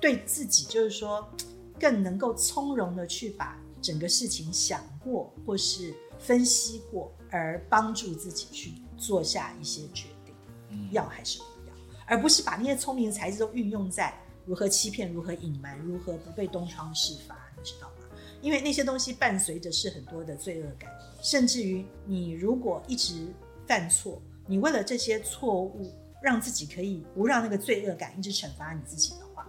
[0.00, 1.30] 对，对自己就是说
[1.78, 10.34] 更能够从容的去把整个事情想过或是分析过，而帮助自己去做下一些决定。
[10.70, 11.74] 嗯要还是不要，
[12.06, 14.14] 而不是把那些聪明才智都运用在
[14.46, 17.94] 如何欺骗、如何隐瞒、如何不被东窗事发，你知道吗？
[18.40, 20.90] 因为那些东西伴随着是很多的罪恶感，
[21.20, 23.26] 甚至于你如果一直
[23.66, 29.46] 犯错，你为了这些错误让自己可以不让那个罪恶感一直惩罚你自己的话，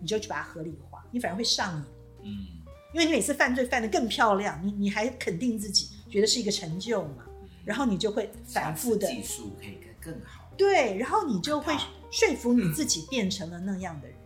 [0.00, 1.84] 你就去把它合理化，你反而会上瘾。
[2.24, 2.63] 嗯，
[2.94, 7.24] 因为你每次犯罪犯得更漂亮，你你还肯定自己，觉得是一个成就嘛，
[7.64, 10.48] 然后你就会反复的技术可以更更好。
[10.56, 11.74] 对，然后你就会
[12.12, 14.16] 说服你自己变成了那样的人。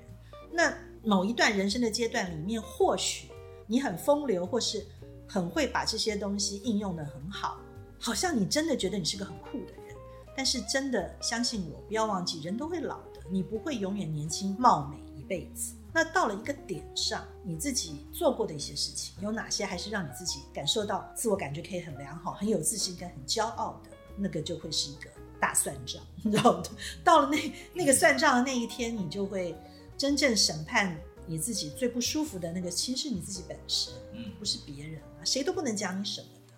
[0.52, 3.28] 那某一段人生的阶段里面，或许
[3.66, 4.86] 你很风流，或是
[5.26, 7.58] 很会把这些东西应用的很好，
[7.98, 9.96] 好像你真的觉得你是个很酷的人。
[10.36, 15.72] 但是真的相信我，不要忘记，人都会老的，你不会永远年轻貌美一辈子。
[15.98, 23.90] 那到了一个点上，你自己做过的一些事情，有哪些还是让你自己感受到自我感觉可以很良好、很有自信跟很骄傲的？
[24.16, 26.62] 那个就会是一个大算账， 你知道吗？
[27.02, 29.56] 到了那那个算账的那一天，你就会
[29.96, 36.54] 真正审判你自己最不舒服的那个，其实是你自己本身，嗯不是别人啊，谁都不能讲你什么的。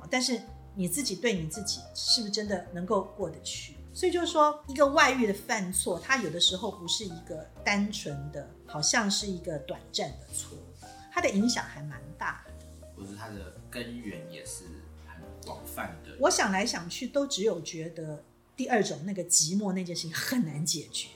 [0.00, 0.42] 啊但是
[0.74, 3.73] 你自己对你自己是不是真的能够过得去？
[3.94, 12.52] 所以就是说，一个外遇的犯错，它有的时候不是一个单纯的，好像是一个短暂的错误，它的影响还蛮大的。
[12.96, 14.64] 或是它的根源也是
[15.06, 16.10] 很广泛的。
[16.18, 18.22] 我想来想去，都只有觉得
[18.56, 21.08] 第二种那个寂寞那件事情很难解决。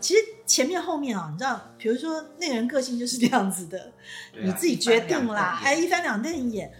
[0.00, 6.72] 其实前面后面啊，你知道，比如说那个人个性就是这样子的，啊你自己决定啦，哎，一一翻两瞪眼。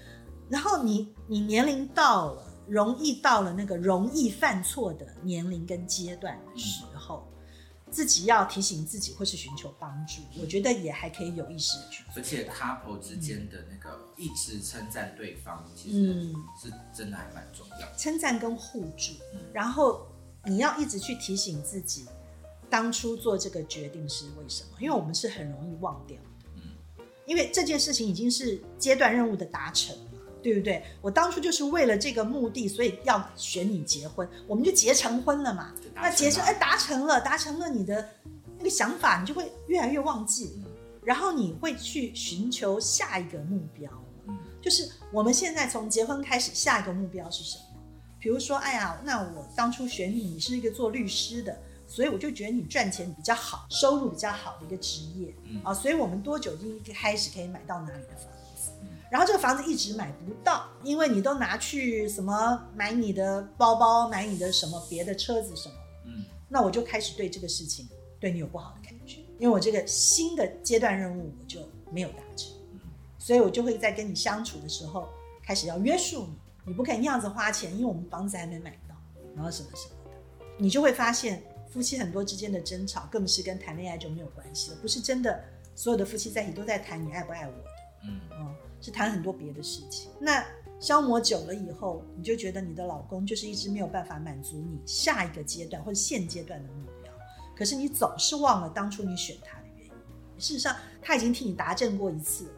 [0.48, 7.26] 然后你你年龄到了，容易到了那个容易犯错的年龄跟阶段的时候，
[7.90, 12.04] 自己要提醒自己或是寻求帮助，我觉得也还可以有意识的去。
[12.16, 17.96] 而且 couple 之间的那个一直称赞对方，其实嗯是真的还蛮重要的。
[17.98, 20.06] 称赞跟互助嗯，然后
[20.44, 22.06] 你要一直去提醒自己，
[22.70, 24.70] 当初做这个决定是为什么？
[24.80, 26.62] 因为我们是很容易忘掉的，嗯
[27.26, 30.11] 因为这件事情已经是阶段任务的达成嘛，
[30.42, 30.82] 对不对？
[31.00, 35.72] 我当初就是为了这个目的，所以要选你结婚，我们就结成婚了嘛。
[35.94, 38.08] 那结成哎达成了，达成了你的
[38.58, 40.64] 那个想法，你就会越来越忘记，嗯
[41.04, 43.90] 然后你会去寻求下一个目标。
[44.28, 47.64] 嗯就是我们现在从结婚开始，下一个目标是什么？
[48.20, 58.31] 比如说，哎呀，那我当初选你，你是一个做律师的，所以我就觉得你赚钱比较好，收入比较好的一个职业嗯啊，所以我们多久就开始可以买到哪里的房？
[59.12, 65.74] 然后这个房子一直买不到，因为你都拿去什么买你的包包，买你的什么别的车子什么，
[66.06, 67.86] 嗯那我就开始对这个事情
[68.18, 72.50] 对你有不好的感觉，因为我这个新的阶段任务我就没有达成。
[72.72, 72.80] 嗯
[73.18, 75.06] 所以我就会在跟你相处的时候
[75.44, 76.22] 开始要约束
[76.64, 78.96] 你，你不可以那样子花钱，因为我们房子还没买到，
[79.36, 80.16] 然后什么什么的，
[80.56, 85.44] 你就会发现夫妻很多之间的争吵，更是跟谈恋爱就没有关系了，不是真的
[85.76, 87.64] 所有的夫妻在一起都在谈你爱不爱我的，
[88.04, 90.10] 嗯嗯，是谈很多别的事情。
[90.20, 90.44] 那
[90.78, 97.10] 消磨久了以后，你就觉得你的老公就是一直没有办法满足你下一个阶段或者现阶段的目标，
[97.56, 99.92] 可是你总是忘了当初你选他的原因。
[100.38, 102.52] 事实上，他已经替你答正过一次了。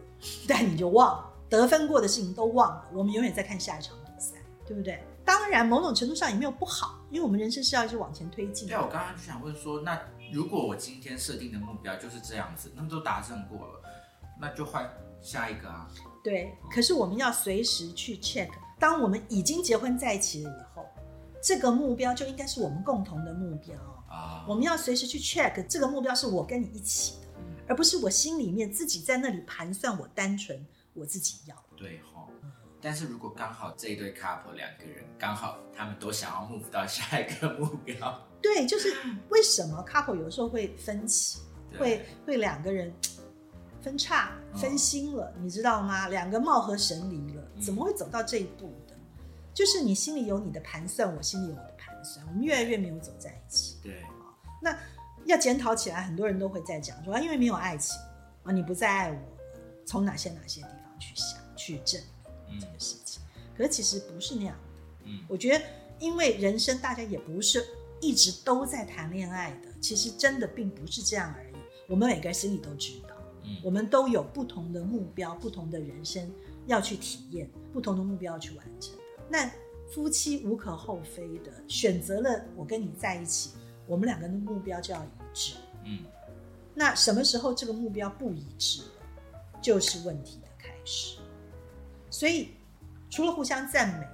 [0.48, 4.98] 但你就忘了得分过的事情都忘了，我们永远在看下一场比赛，对不对？
[5.22, 10.00] 当然，某种程度上也没有不好，因为我们人生是要一直往前推进对啊，我刚刚就想问说，那
[10.32, 13.82] 如果我今天设定的目标就是这样子，那么都达成过了，
[14.40, 15.86] 那就换下一个啊。
[16.24, 18.48] 对，可是我们要随时去 check，
[18.80, 20.86] 当我们已经结婚在一起了以后，
[21.42, 23.76] 这个目标就应该是我们共同的目标。
[24.08, 31.54] 啊，我们要随时去 check 这个目标是我跟你一起的，嗯而不是我心里面自己在那里盘算，我单纯我自己要。
[31.76, 32.30] 对吼。
[32.80, 38.94] 但是如果刚好这一对 couple 两个人刚好他们都想要 move 到下一个目标，对，就是
[39.30, 41.40] 为什么 couple 有时候会分歧，
[41.78, 42.94] 会会两个人
[43.84, 46.08] 分叉、嗯分心了，你知道吗？
[46.08, 48.94] 两个貌合神离了，嗯怎么会走到这一步的？
[49.52, 53.76] 就是你心里有你的盘算，我心里有我的盘算，我们越来越没有走在一起。
[53.82, 54.02] 对，
[54.62, 54.76] 那
[55.26, 58.00] 要检讨起来，很多人都会在讲说，啊因为没有爱情
[58.42, 59.22] 啊，你不再爱我了，
[59.84, 62.00] 从哪些哪些地方去想、去证
[62.48, 63.22] 明嗯这个事情。
[63.56, 64.62] 可是其实不是那样的。
[65.04, 65.64] 嗯我觉得，
[65.98, 67.64] 因为人生大家也不是
[68.00, 71.54] 一直都在谈恋爱的，其实真的并不是这样而已。
[71.86, 73.03] 我们每个人心里都知道，
[73.44, 76.30] 嗯我们都有不同的目标、不同的人生
[76.66, 78.94] 要去体验，不同的目标要去完成。
[79.28, 79.50] 那
[79.92, 83.50] 夫妻无可厚非的选择了我跟你在一起，
[83.86, 85.54] 我们两个人的目标就要一致。
[85.84, 85.98] 嗯
[86.74, 88.88] 那什么时候这个目标不一致了，
[89.62, 91.18] 就是问题的开始。
[92.10, 92.48] 所以，
[93.08, 94.06] 除了互相赞美，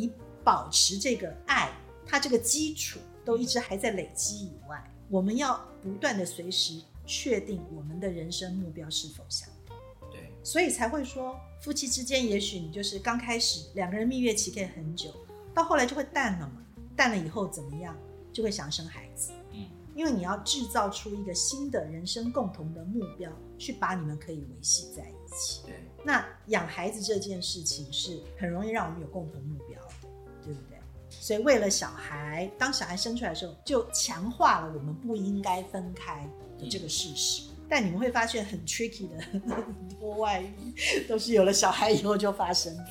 [0.00, 0.12] 以
[0.44, 1.72] 保持这个爱，
[2.06, 9.76] 它这个基础，都一直还在累积以外，我们要不断的随时确定我们的人生目标是否相同。
[10.10, 15.10] 对，所以才会说，夫妻之间也许你就是刚开始两个人蜜月期可以很久，
[15.54, 16.64] 到后来就会淡了嘛。
[16.96, 17.96] 淡了以后怎么样？
[18.32, 19.32] 就会想生孩子。
[19.52, 25.62] 嗯，因为你要制造出一个新的人生共同的目标，去把你们可以维系在一起。
[25.66, 25.74] 对，
[26.04, 30.08] 那养孩子这件事情是很容易让我们有共同目标的，
[30.44, 30.78] 对不对？
[31.10, 36.28] 所以为了小孩，当小孩生出来的时候，就强化了我们不应该分开
[36.58, 37.42] 的这个事实。
[37.68, 39.40] 但你们会发现很 tricky 的很
[39.98, 40.74] 多外遇，
[41.08, 42.84] 都是有了小孩以后就发生的。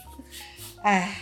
[0.81, 1.15] 哎，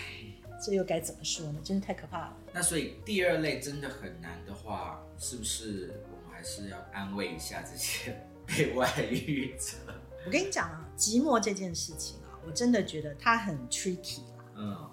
[0.66, 1.60] 这又该怎么说呢？
[1.64, 2.38] 真是太可怕了。
[2.54, 8.18] 那所以第二类真的很难的话，是不是我们还是要安慰一下这些
[8.48, 9.78] 被外遇者？
[10.26, 14.46] 我跟你讲啊，寂寞这件事情啊，我真的觉得它很 tricky 啦。
[14.56, 14.88] 嗯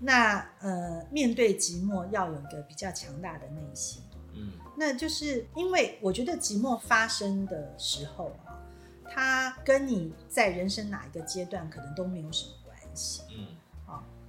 [0.00, 4.00] 那呃，面对寂寞要有一个比较强大的内心。
[4.38, 8.62] 嗯那就是因为我觉得寂寞发生的时候啊，
[9.10, 13.22] 它跟你在人生哪一个阶段可能都没有什么关系。
[13.30, 13.46] 嗯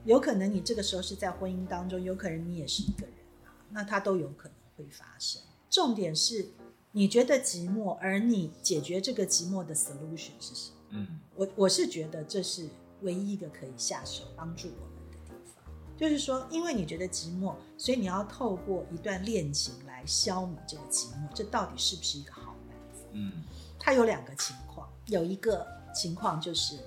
[0.06, 5.42] 有可能你这个时候是在婚姻当中，有可能你也是一个人啊，那它都有可能会发生。
[5.70, 6.48] 重点是
[6.94, 10.76] 你觉得寂寞，而你解决这个寂寞的 solution 是什么？
[10.92, 12.68] 嗯我我是觉得这是
[13.02, 15.64] 唯一一个可以下手帮助我们的地方，
[15.98, 23.08] 就是说，因为你觉得寂寞，所以你要透过一段恋情来消弭这个寂寞，这到底是不是一个好办法？
[23.14, 23.44] 嗯
[23.80, 26.78] 它有两个情况，有一个情况就是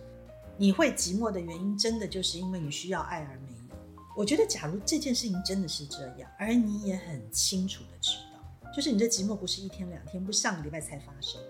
[0.58, 3.76] 你会寂寞的原因，真的就是因为你需要爱而没有。
[4.14, 11.48] 我觉得，假如这件事情真的是这样，而你也很清楚的知道，就是你这寂寞不是一天两天，不是上个礼拜才发生的，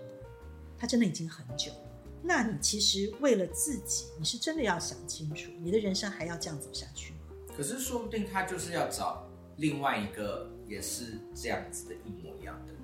[0.77, 1.79] 它真的已经很久了。
[2.21, 7.19] 那你其实为了自己，你是真的要想清楚，你的人生还要这样走下去吗？
[7.53, 12.81] 可是说不定他就是要找另外一个也是这样子的一模一样的人，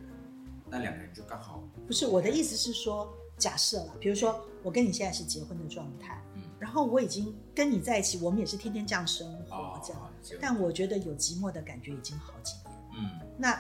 [0.70, 6.44] 那两个人就刚好不是我的意思是说，假设了，比如说我跟你现在是结婚的状态，嗯。
[6.60, 10.40] 然后我已经跟你在一起，我们也是天天这样生活，哦这样。
[10.40, 12.78] 但我觉得有寂寞的感觉已经好几年。
[12.96, 13.28] 嗯。
[13.38, 13.60] 那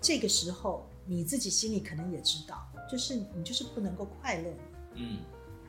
[0.00, 4.50] 这个时候你自己心里可能也知道，就是你就是不能够快乐，
[4.94, 5.18] 嗯。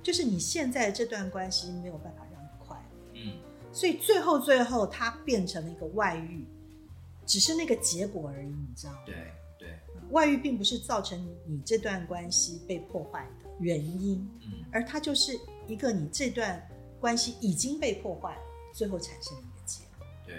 [0.02, 3.38] 就是你现在这段关系没有办法让你快乐，嗯。
[3.72, 6.44] 所以最后最后它变成了一个外遇，
[7.26, 9.00] 只是那个结果而已，你知道吗？
[9.06, 9.16] 对
[9.58, 16.62] 对外遇并不是造成你这段关系被破坏的原因，嗯而它就是一个你这段
[17.00, 18.38] 关系已经被破坏，
[18.74, 20.06] 最后产生的一个结果。
[20.26, 20.36] 对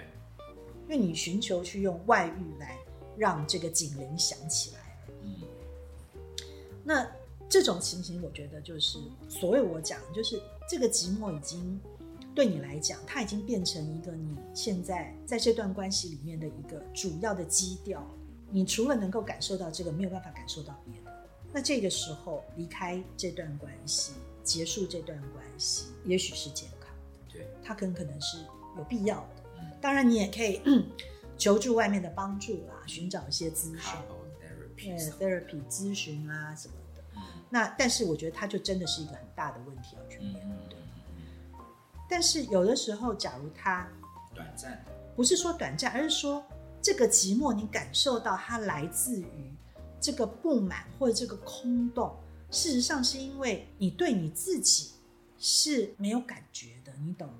[0.83, 2.77] 因为你寻求去用外遇来
[3.17, 4.79] 让这个警铃响起来。
[5.23, 5.35] 嗯
[6.83, 7.09] 那
[7.49, 11.79] 这种情形，我觉得就是所谓我讲，就是这个寂寞已经
[12.35, 18.05] 对你来讲，它已经变成一个你现在在这段关系里面的一个主要的基调。
[18.51, 21.11] 你除了能够感受到这个，没有办法感受到别的。
[21.51, 24.13] 那这个时候离开这段关系，
[24.43, 28.37] 结束这段关系，也许是健康的，对，它很可能是
[28.77, 29.43] 有必要的。
[29.59, 30.85] 嗯当然，你也可以嗯
[31.37, 33.99] 求助外面的帮助啦，寻找一些咨询
[34.77, 37.01] 对 therapy 咨询啊什么的。
[37.15, 40.74] 嗯那但是我觉得它就真的是一个很大的问题要去嗯面对。
[42.09, 43.87] 但是有的时候，假如它
[44.33, 44.83] 短暂
[45.15, 46.43] 不是说短暂，而是说
[46.81, 49.53] 这个寂寞你感受到它来自于
[49.99, 52.15] 这个不满或者这个空洞，
[52.51, 54.91] 事实上是因为你对你自己
[55.37, 57.33] 是没有感觉的，你懂吗？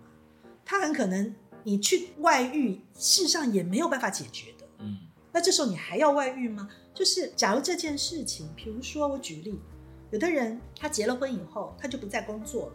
[0.66, 4.66] 他很可能你去外遇，事实上也没有办法解决的。
[4.80, 4.98] 嗯
[5.32, 6.70] 那这时候你还要外遇吗？
[6.94, 9.60] 就是假如这件事情，比如说我举例，
[10.12, 12.74] 有的人他结了婚以后，他就不再工作了。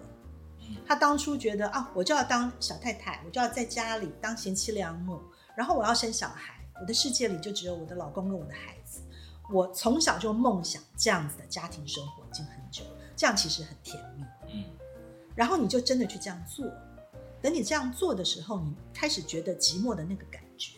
[0.70, 5.20] 嗯他当初觉得啊，我就要当小太太，我就要在家里当贤妻良母，
[5.54, 9.00] 然后我要生小孩，我的世界里就只有我的老公跟我的孩子。
[9.52, 14.24] 我从小就梦想这样子的家庭生活已经很久了，这样其实很甜蜜。
[14.54, 14.64] 嗯
[15.34, 16.66] 然后你就真的去这样做。
[17.40, 20.76] 等你这样做的时候，你开始觉得寂寞的那个感觉，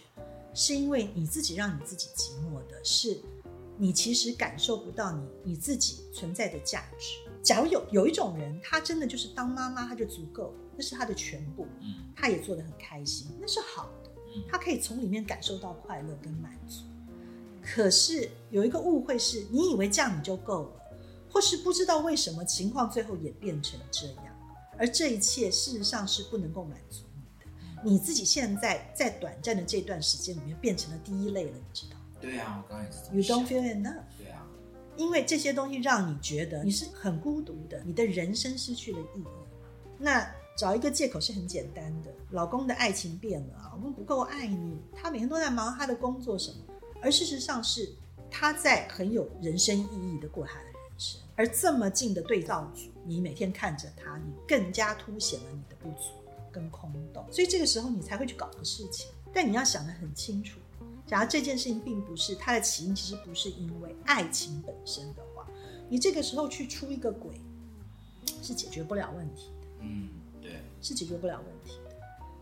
[0.55, 3.20] 是因为你自己让你自己寂寞的，是
[3.76, 7.16] 你其实感受不到你你自己存在的价值。
[7.43, 16.84] 假如有有一种人，他真的就是当妈妈他就足够，那是他的全部，嗯他也做得很开心，那是好的，嗯他可以从里面感受到快乐跟满足。
[17.61, 20.82] 可是有一个误会是，你以为这样你就够了，
[21.30, 24.26] 或是不知道为什么情况最后也变成这样，
[24.78, 27.51] 而这一切事实上是不能够满足你的。
[27.84, 34.03] 你自己现在在短暂的这段时间里面变成了第一类了，你知道吗对啊，我刚才也是？You don't feel enough，
[34.97, 39.26] 因为这些东西让你觉得你是很孤独的，你的人生失去了意义。
[39.99, 46.59] 那找一个借口是很简单的，老公的爱情变了，老公不够爱你，他每天都在忙他的工作什么，
[47.01, 47.90] 而事实上是
[48.30, 51.20] 他在很有人生意义的过他的人生。
[51.34, 56.11] 而这么近的对照组，你每天看着他，你更加凸显了你的不足
[56.53, 57.24] 跟空洞。
[57.30, 59.11] 所以这个时候你才会去搞个事情。
[59.32, 60.61] 但你要想得很清楚，
[61.07, 65.46] 假如这件事情并不是它的起因，其实不是因为爱情本身的话，
[65.88, 67.40] 你这个时候去出一个轨，
[68.42, 69.66] 是解决不了问题的。
[69.80, 70.09] 嗯，
[70.40, 71.94] 对，是解决不了问题的。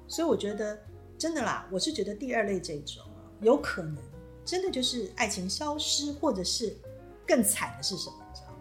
[0.07, 0.79] 所以我觉得
[1.19, 3.97] 真的啦，我是觉得第二类这种啊，有可能
[4.45, 6.77] 真的就是爱情消失，或者是
[7.27, 8.59] 更惨的是什么，你知道吗？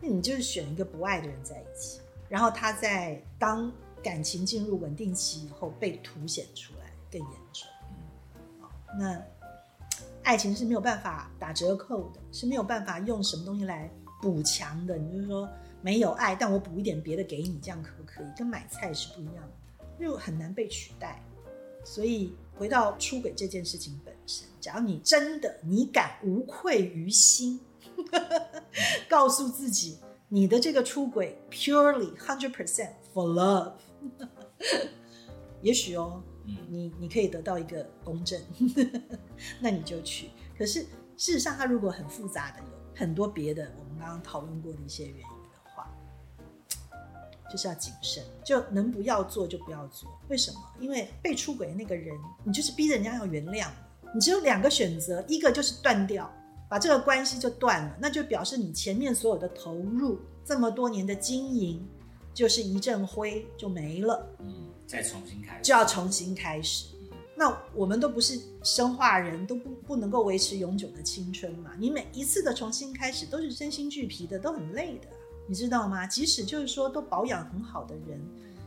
[0.00, 3.70] 那你就是选一个不爱的人在一起，然后他在当
[4.02, 7.68] 感情进入稳定期以后被凸显出来更严重。
[8.98, 9.22] 那
[10.22, 14.96] 爱情是没有办法打折扣的，是没有办法用什么东西来补强的。
[14.96, 15.48] 你就是说
[15.82, 18.26] 没有爱，但我补一点别的给你，这样可不可以？
[18.36, 21.22] 跟买菜是不一样的，因为很难被取代。
[21.82, 27.58] 所以回到出轨这件事情本身，只要你真的你敢无愧于心，
[29.08, 33.72] 告诉自己你的这个出轨 purely hundred percent for love，
[35.62, 38.40] 也许哦，嗯你你可以得到一个公证，
[39.60, 40.30] 那你就去。
[40.58, 40.82] 可是
[41.16, 45.90] 事实上，它如果很复杂的有很多别的我们刚刚讨论过的一些原因的话，
[47.50, 50.10] 就是要谨慎，就能不要做就不要做。
[50.28, 50.60] 为什么？
[50.78, 53.68] 因为被出轨的那个人，你就是逼人家要原谅，
[54.14, 56.30] 你只有两个选择，一个就是断掉，
[56.68, 61.86] 把这个关系就断了，那就表示你前面所有的投入，这么多年的经营，
[62.32, 64.26] 就是一阵灰就没了。
[64.40, 66.86] 嗯，再重新开始，就要重新开始。
[67.36, 71.70] 那我们都不是生化人，都不不能够维持永久的青春嘛。
[71.78, 75.08] 你每一次的重新开始都是身心俱疲的，都很累的，
[75.46, 76.06] 你知道吗？
[76.06, 78.20] 即使就是说都保养很好的人，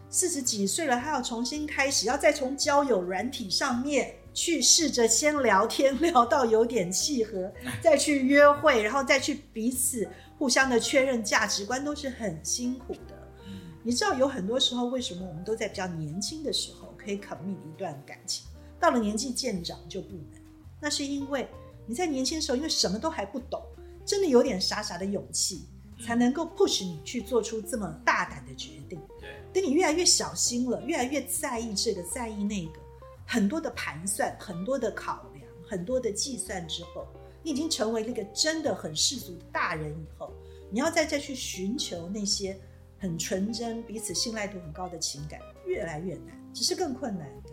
[0.09, 7.51] 四十几岁了，他要重新开始，要再从交友软体上面去试着先聊天，聊到有点契合，
[7.83, 10.09] 再去约会，然后再去彼此
[10.39, 13.22] 互相的确认价值观，都是很辛苦的。
[13.83, 18.47] 嗯你知道有很多时候，为什么我们都在比较年轻的时候可以 commit 一段感情，
[18.79, 20.41] 到了年纪渐长就不能？
[20.79, 21.47] 那是因为
[21.85, 23.61] 你在年轻的时候，因为什么都还不懂，
[24.05, 25.65] 真的有点傻傻的勇气，
[26.01, 28.97] 才能够 push 你去做出这么大胆的决定。
[29.19, 32.79] 对，等你越来越小心了，越来越在意这个在意那个，
[33.27, 37.05] 很多的盘算，很多的考量，很多的计算之后，
[37.43, 40.31] 你已经成为那个真的很世俗的大人以后，
[40.71, 42.57] 你要再再去寻求那些
[43.03, 47.49] 很纯真、彼此信赖度很高的情感，越来越难，只是更困难的。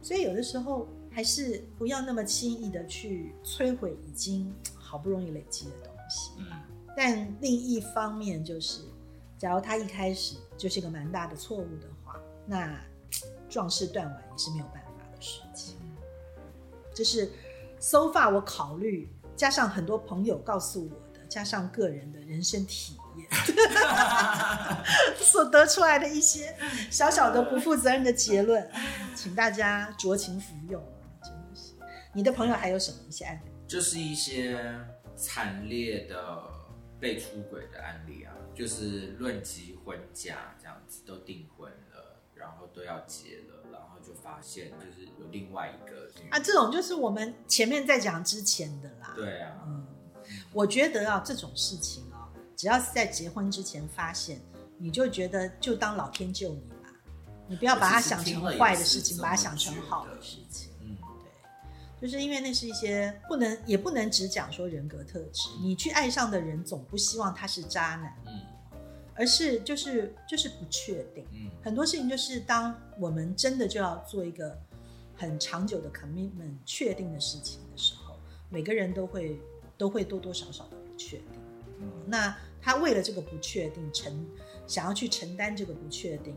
[0.00, 6.32] 所以有的时候还是不要那么轻易的去摧毁已经好不容易累积的东西。
[6.38, 6.46] 嗯
[6.96, 8.80] 但另一方面就是，
[9.38, 12.80] 假如他一开始就是一个蛮大的错误的话，那
[13.50, 15.76] 壮士断腕也是没有办法的事情。
[16.94, 17.30] 这是
[17.78, 19.06] so far 我考虑，
[19.36, 23.28] 加上很多朋友告诉我的，加上个人的人生体验
[25.18, 26.54] 所得出来的一些
[26.90, 28.70] 小小的不负责任的结论，
[29.14, 31.04] 请大家酌情服用啊！
[31.22, 31.72] 真的是，
[32.12, 33.50] 你的朋友还有什么一些案例？
[33.66, 34.60] 就是一些
[35.16, 36.42] 惨烈的
[37.00, 49.14] 被出轨的案例啊，就是论及婚嫁这样子都订婚了，然后都要结了，然后就发现就是有另外一个啊，这种就是我们前面在讲之前的啦。
[49.16, 49.86] 对啊，嗯，
[50.52, 52.11] 我觉得啊，这种事情啊，
[52.62, 54.40] 只要是在结婚之前发现，
[54.78, 56.92] 你就觉得就当老天救你吧，
[57.48, 60.70] 你不要把它想成坏的事情，把它想成好的事情。
[60.80, 60.96] 嗯，
[61.98, 65.48] 对，就是因为那是一些不能，也不能只讲说人格特质。
[65.60, 68.40] 你去爱上的人，总不希望他是渣男，嗯
[69.16, 71.26] 而是就是就是不确定。
[71.32, 74.56] 嗯很多事情就是当我们真的就要做一个
[75.16, 79.40] 很长久的 commitment 确定的事情的时候，每个人都会
[79.76, 81.40] 都会多多少少的不确定。
[81.80, 82.32] 嗯那
[82.62, 84.24] 他为了这个不确定承
[84.66, 86.34] 想要去承担这个不确定，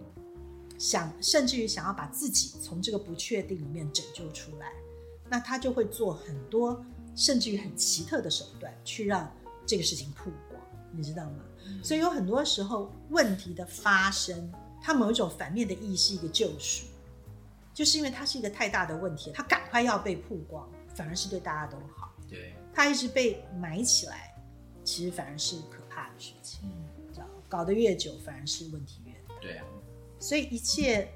[0.78, 4.74] 想甚至于想要把自己从这个不确定里面拯救出来，
[5.30, 6.84] 那他就会做很多
[7.16, 9.32] 甚至于很奇特的手段去让
[9.66, 10.60] 这个事情曝光，
[10.92, 11.46] 你知道吗？
[11.84, 14.52] 所以有很多时候问题的发生，
[14.82, 16.86] 它某一种反面的意义是一个救赎，
[17.74, 22.14] 就是因为它是一个太大的问题，它赶快要被曝光，反而是对大家都好。
[22.30, 24.36] 对，它一直被埋起来，
[24.84, 27.26] 其实反而是可怕的事情，嗯知道？
[27.48, 29.40] 搞得越久，反而是问题越大。
[29.42, 29.66] 对啊，
[30.20, 31.08] 所以一切，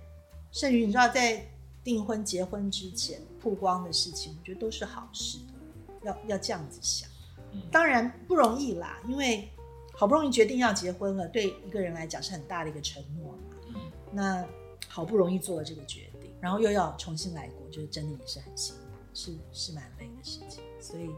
[0.51, 1.45] 甚于你知道，在
[1.83, 7.09] 订婚、结婚之前曝光的事情，我觉得都是好事的，要要这样子想。
[7.51, 9.49] 嗯当然不容易啦，因为
[9.93, 13.39] 好不容易决定要结婚了，对一个人来讲是很大的一个承诺嘛。
[13.75, 14.47] 嗯那
[14.87, 18.81] 好不容易做了这个决定，然后又要重新来过，就是真的也是很辛苦
[19.13, 20.63] 是是蛮累的事情。
[20.79, 21.13] 所以，呃，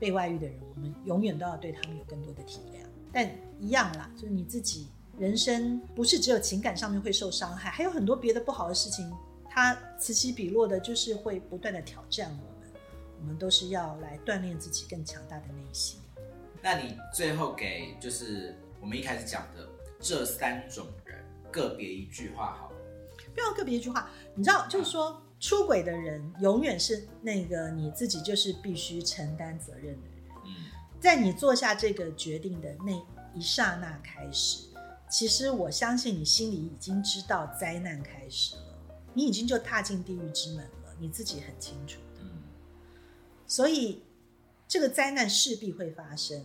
[0.00, 2.84] 被外遇的人，我们永远都要对他们有更多的体谅。
[3.12, 3.30] 但
[3.60, 4.88] 一样啦，就是你自己
[5.18, 9.12] 人生不是只有情感上面会受伤害，还有很多别的不好的事情，
[9.48, 12.70] 它此起彼落的，就是会不断的挑战我们。
[13.20, 16.00] 我们都是要来锻炼自己更强大的内心。
[16.62, 21.18] 那你最后给就是我们一开始讲的这三种人
[21.52, 22.76] 个别一句话好了。
[23.34, 30.18] 不要个别一句话，你知道，就是说出轨的人永远是那个你自己就是必须承担责任的人。
[30.46, 30.66] 嗯
[31.00, 32.92] 在你做下这个决定的那
[33.34, 34.66] 一刹那开始，
[35.10, 38.78] 其实我相信你心里已经知道灾难开始了，
[39.14, 42.20] 你已经就踏进地狱之门了，你自己很清楚的。
[42.20, 42.42] 嗯
[43.46, 44.04] 所以
[44.68, 46.44] 这个灾难势必会发生。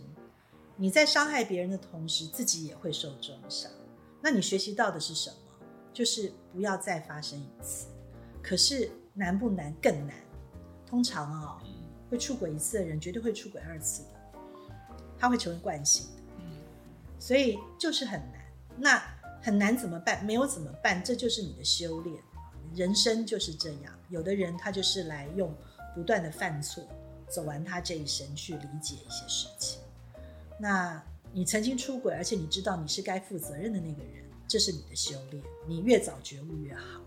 [0.78, 3.70] 你在伤害别人的同时，自己也会受重伤。
[4.22, 5.36] 那你学习到的是什么？
[5.92, 7.88] 就是不要再发生一次。
[8.46, 9.74] 可是难不难？
[9.82, 10.14] 更难。
[10.86, 11.72] 通常啊、嗯
[12.08, 14.38] 会出轨一次的人，绝对会出轨二次的，
[15.18, 16.22] 他会成为惯性的。
[16.38, 16.44] 嗯
[17.18, 18.44] 所以就是很难。
[18.78, 19.02] 那
[19.42, 20.24] 很难怎么办？
[20.24, 21.02] 没有怎么办？
[21.02, 22.16] 这就是你的修炼。
[22.76, 25.52] 人生就是这样，有的人他就是来用
[25.94, 26.84] 不断的犯错，
[27.28, 29.80] 走完他这一生去理解一些事情。
[30.60, 35.42] 那你曾经出轨，而且你知道你是该负责任的那个人，这是你的修炼。
[35.66, 37.00] 你越早觉悟越好，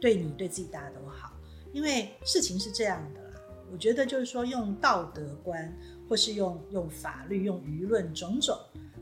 [0.00, 1.32] 对你对自己大家都好。
[1.72, 3.40] 因为事情是这样的啦，
[3.70, 5.72] 我觉得就是说用道德观，
[6.08, 8.58] 或是用用法律、用舆论种种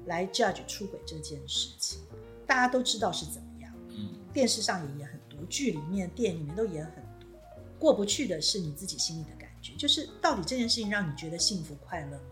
[0.07, 2.01] 来 judge 出轨这件事情，
[2.47, 3.73] 大家都知道是怎么样。
[3.91, 7.31] 嗯电视上也演很多，剧里面、电影里面都演很多。
[7.79, 12.25] 过不去的是你自己心里的感觉，就是到底这件事情让你觉得幸福快乐吗？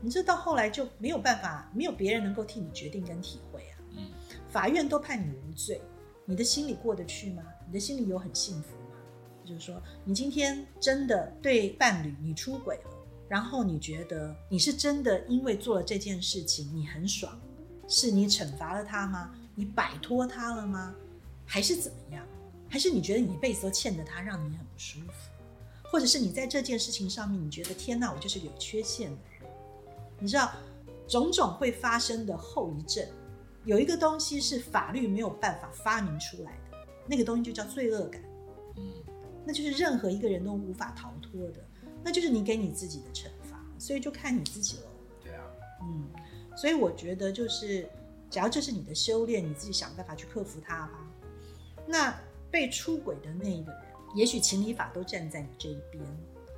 [0.00, 3.76] 你这到后来就没有办法，没有别人能够替你决定跟体会啊。
[3.98, 4.10] 嗯
[4.48, 5.80] 法院都判你无罪，
[6.24, 7.42] 你的心里过得去吗？
[7.70, 8.96] 你的心里有很幸福吗？
[9.44, 12.90] 就是说，你今天真的对伴侣你出轨了，
[13.28, 17.40] 然后你觉得你是真的因为做了这件事情你很爽，
[17.86, 19.32] 是你惩罚了他吗？
[19.54, 20.92] 你摆脱他了吗？
[21.46, 22.26] 还是怎么样？
[22.68, 25.30] 还是你觉得你一辈子都欠着他，让你很不舒服？
[25.84, 29.48] 或者是你在这件事情上面，你觉得天哪，我就是有缺陷的人？
[30.18, 30.50] 你知道，
[31.06, 33.06] 种种会发生的后遗症，
[33.64, 36.58] 有一个东西是法律没有办法发明出来，
[37.10, 38.22] 那个东西就叫罪恶感，
[38.76, 38.82] 嗯
[39.44, 41.60] 那就是任何一个人都无法逃脱的，
[42.04, 44.82] 那就是你给你自己的惩罚，所以就看你自己喽。
[45.20, 45.42] 对啊，
[45.82, 46.08] 嗯，
[46.56, 47.88] 所以我觉得就是，
[48.30, 51.10] 只要这是你的修炼，你自己想办法去克服它吧。
[51.84, 52.16] 那
[52.48, 53.82] 被出轨的那一个人，
[54.14, 56.04] 也许情理法都站在你这一边，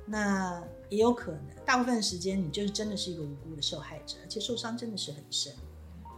[0.05, 5.51] 那也有可能，大部分时间你就是真的是一个无辜的受害者，而且受伤真的是很深。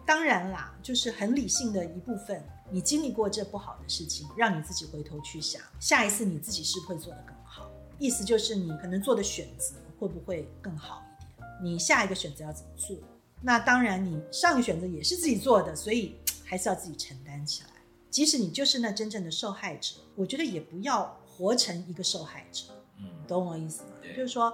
[0.06, 7.70] 当然啦，就是很理性的一部分，你经历过这不好的事情，让你自己回头去想，下一次你自己是会做得更好？
[8.00, 11.50] 意思就是你可能做的选择会不会更好一点？
[11.64, 12.98] 你下一个选择要怎么做？
[13.42, 17.70] 那当然，你上一个选择也是自己做的，所以还是要自己承担起来。
[18.10, 22.64] 即使你就是那真正的受害者，我觉得也不要活成一个受害者，
[22.98, 23.90] 嗯懂我意思吗？
[24.16, 24.52] 就是说，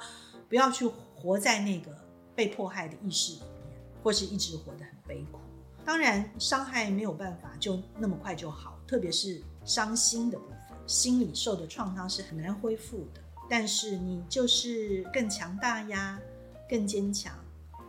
[0.49, 0.85] 不要去
[1.15, 1.95] 活在那个
[2.35, 3.39] 被迫害的意识里
[3.69, 5.39] 面，或是一直活得很悲苦。
[5.85, 10.57] 当然，伤害没有办法就那么快就好，特别是伤心的部分，
[10.87, 13.21] 心里受的创伤是很难恢复的。
[13.49, 16.19] 但是你就是更强大呀，
[16.69, 17.33] 更坚强。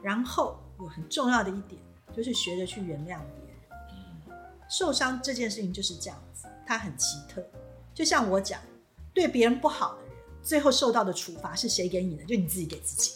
[0.03, 1.81] 然后有很重要的一点，
[2.13, 4.39] 就是学着去原谅别人。
[4.69, 7.45] 受伤这件事情就是这样子，它很奇特。
[7.95, 8.61] 就像我讲，
[9.15, 12.25] 对别人不好的人，最后受到的处罚是谁给你的？
[12.25, 13.13] 就你自己给自己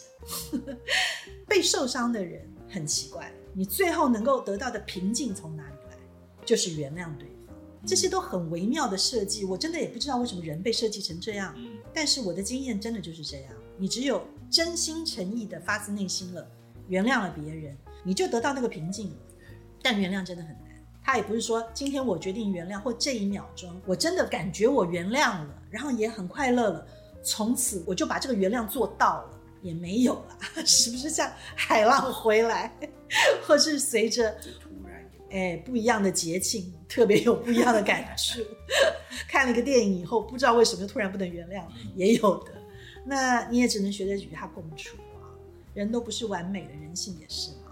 [0.59, 0.77] 的。
[1.47, 5.97] 被受伤的人很奇怪，你最后能够得到的平静从哪里来？
[6.45, 7.55] 就是原谅对方。
[7.87, 11.55] 这些都很微妙的设计，我真的也不知道为什么人被设计成这样。
[11.57, 16.47] 嗯但是我的经验真的就是这样，你只有真心诚意的发自内心了，
[16.87, 19.15] 原谅了别人，你就得到那个平静了。
[19.81, 20.67] 但原谅真的很难，
[21.03, 26.87] 他也不是说今天我决定原谅，或这一秒钟我真的感觉我原谅了，然后也很快乐了，
[27.23, 32.71] 从此我就把这个原谅做到了，也没有了， 是不是像海浪回来，
[33.45, 38.41] 或是随着突然哎，不一样的节庆，特别有不一样的感触。
[39.27, 41.63] 看了一个电影以后，不知道为什么就突然不能原谅，
[41.95, 42.51] 也有的。
[43.05, 45.31] 那你也只能学着与他共处啊。
[45.73, 47.71] 人都不是完美的，人性也是嘛。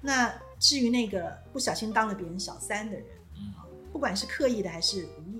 [0.00, 3.04] 那至于那个不小心当了别人小三的人，
[3.36, 3.52] 嗯
[3.92, 5.39] 不管是刻意的还是无意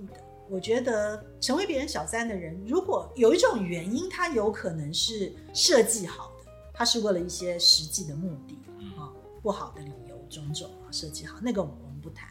[0.51, 9.09] 我觉得成为别人小三的人，如果有一种原因，他有可能是设计好的，他是为了一些实际的目的嗯啊，
[9.41, 12.29] 不好的理由种种啊设计好，那个我们不谈。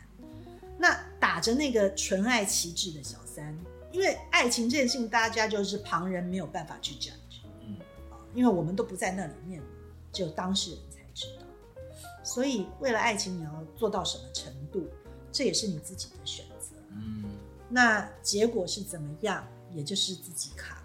[0.77, 3.59] 那打着那个纯爱旗帜的小三，
[3.91, 7.79] 因为爱情这件事情，大家就是旁人没有办法去 judge，嗯
[8.11, 9.63] 啊，因为我们都不在那里面，
[10.13, 11.47] 只有当事人才知道。
[12.23, 14.87] 所以，为了爱情，你要做到什么程度，
[15.33, 16.77] 这也是你自己的选择。
[16.91, 17.25] 嗯
[17.71, 20.85] 那结果是怎么样，也就是自己扛了。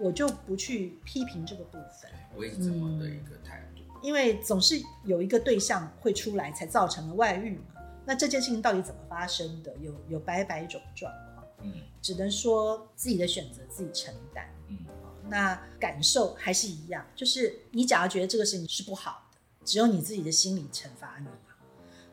[0.00, 3.82] 我就不去批评这个部分，我也是这么的一个态度。
[4.02, 7.82] 因为总是有一个对象会出来，才造成了外遇嘛。
[8.04, 9.74] 那这件事情到底怎么发生的？
[9.76, 11.72] 有有百百种状况，嗯
[12.02, 14.46] 只能说自己的选择自己承担。
[14.68, 14.78] 嗯
[15.26, 21.54] 那感受还是一样，就是你假如觉得这个事情是不好的，只有你自己的心理惩罚你嘛。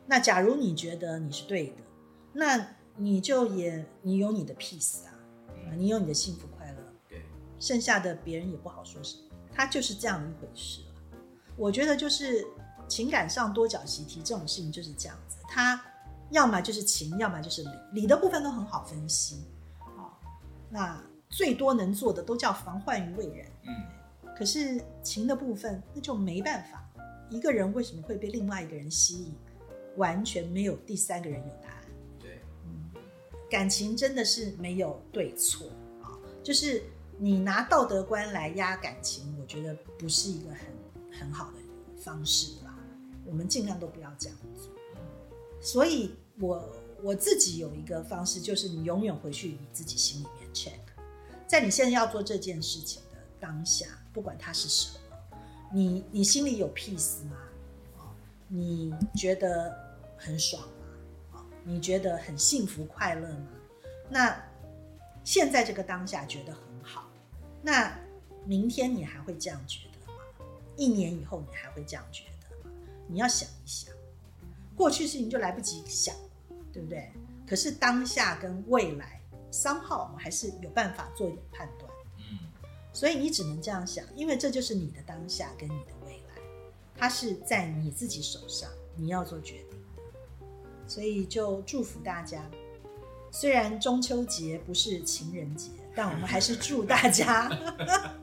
[0.06, 1.82] 那假如你觉得你是对的，
[2.32, 5.12] 那你就也你有你的 peace 啊，
[5.48, 6.78] 啊你有你的幸福快乐，
[7.08, 7.22] 对，
[7.58, 9.22] 剩下的别人也不好说什么，
[9.52, 11.18] 他就是这样的一回事了。
[11.56, 12.46] 我觉得就是
[12.86, 15.82] 情感上多角习题这种事情就是这样子，他
[16.30, 19.44] 要么就是情，要么就是理，理的部分都很好分析，
[19.80, 20.14] 啊、
[20.70, 23.46] 那最多能做的都叫防患于未然。
[23.66, 23.74] 嗯
[24.34, 26.82] 可是情的部分，那就没办法。
[27.28, 29.34] 一个人为什么会被另外一个人吸引，
[29.96, 31.81] 完全没有第三个人有答案。
[33.52, 35.66] 感情真的是没有对错
[36.00, 36.82] 啊，就是
[37.18, 41.58] 你拿道德观来压感情，我觉得不是一个很很好的
[42.02, 42.74] 方式啦。
[43.26, 44.72] 我们尽量都不要这样做。
[45.60, 46.66] 所以我
[47.02, 50.80] 我自己有一个方式，就是你永远回去你自己心里面 check，
[51.46, 53.84] 在你现在要做这件事情的当下，
[54.14, 55.38] 不管它是什么，
[55.74, 57.36] 你你心里有 peace 吗？
[57.98, 58.08] 哦，
[58.48, 59.76] 你觉得
[60.16, 60.66] 很爽？
[61.64, 63.48] 你觉得很幸福快乐吗？
[64.08, 64.44] 那
[65.24, 67.08] 现在这个当下觉得很好，
[67.62, 67.96] 那
[68.44, 70.18] 明天你还会这样觉得吗？
[70.76, 72.74] 一年以后你还会这样觉得吗？
[73.06, 73.94] 你要想一想，
[74.76, 76.14] 过去事情就来不及想，
[76.72, 77.12] 对不对？
[77.46, 81.90] 可是当下跟未来，somehow 我们还是有办法做一点判断。
[82.18, 82.38] 嗯
[82.94, 86.42] 所以你只能这样想，因为这就是你的当下跟你的未来，
[86.94, 89.71] 它是在你自己手上，你要做决定的。
[90.92, 92.44] 所以就祝福大家，
[93.30, 97.50] 虽然中秋节不是情人节，但我们还是祝大家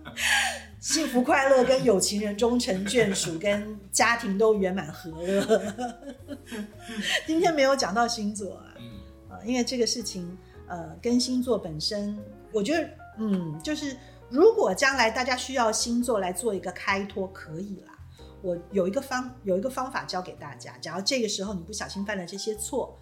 [0.80, 5.74] 幸福快乐，跟有情人终成眷属，跟家庭都圆满和乐。
[7.26, 12.16] 今天没有讲到星座啊，因为这个事情，呃，跟星座本身，
[12.52, 13.98] 我觉得，嗯，就是
[14.30, 17.96] 如果将来大家需要星座来做一个开脱，可以啦。
[18.42, 22.98] 我有一个方有一个方法教给大家，假如这个时候你不小心犯了这些错，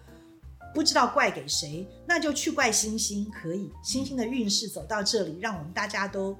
[0.74, 3.70] 不知道怪给谁，那就去怪星星，可以。
[3.82, 6.36] 星星的运势走到这里，让我们大家都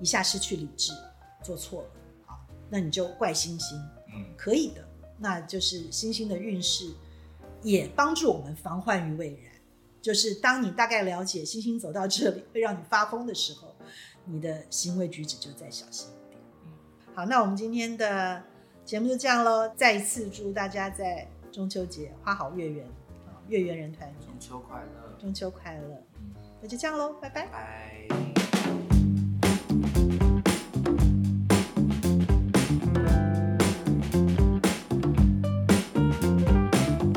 [0.00, 0.92] 一下失去理智，
[1.42, 1.88] 做错了，
[2.26, 3.78] 好，那你就怪星星。
[4.14, 4.86] 嗯可以的，
[5.18, 6.90] 那就是星星的运势
[7.62, 9.52] 也帮助我们防患于未然。
[10.02, 13.74] 就是当你大概了解星星走到这里会让你发疯的时候，
[14.26, 16.08] 你的行为举止就再小心。
[17.14, 18.42] 好，那我们今天的
[18.86, 19.68] 节目就这样喽。
[19.76, 22.86] 再一次祝大家在中秋节花好月圆
[23.26, 26.02] 啊，月圆人团圆，中秋快乐，中秋快乐。
[26.22, 26.32] 嗯，
[26.62, 27.46] 那就这样喽，拜拜。
[27.48, 28.08] 拜。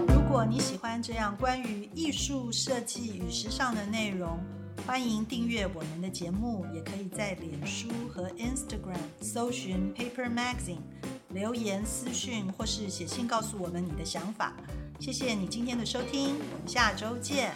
[0.10, 4.38] 如果你喜欢这样关于艺术设计与时尚的内容，
[4.86, 10.78] 欢迎订阅我们的节目，也可以在脸书和 Instagram 搜寻 Paper Magazine，
[11.30, 14.54] 留言私讯或是写信告诉我们你的想法。
[15.00, 17.52] 谢谢你今天的收听，我们下周见。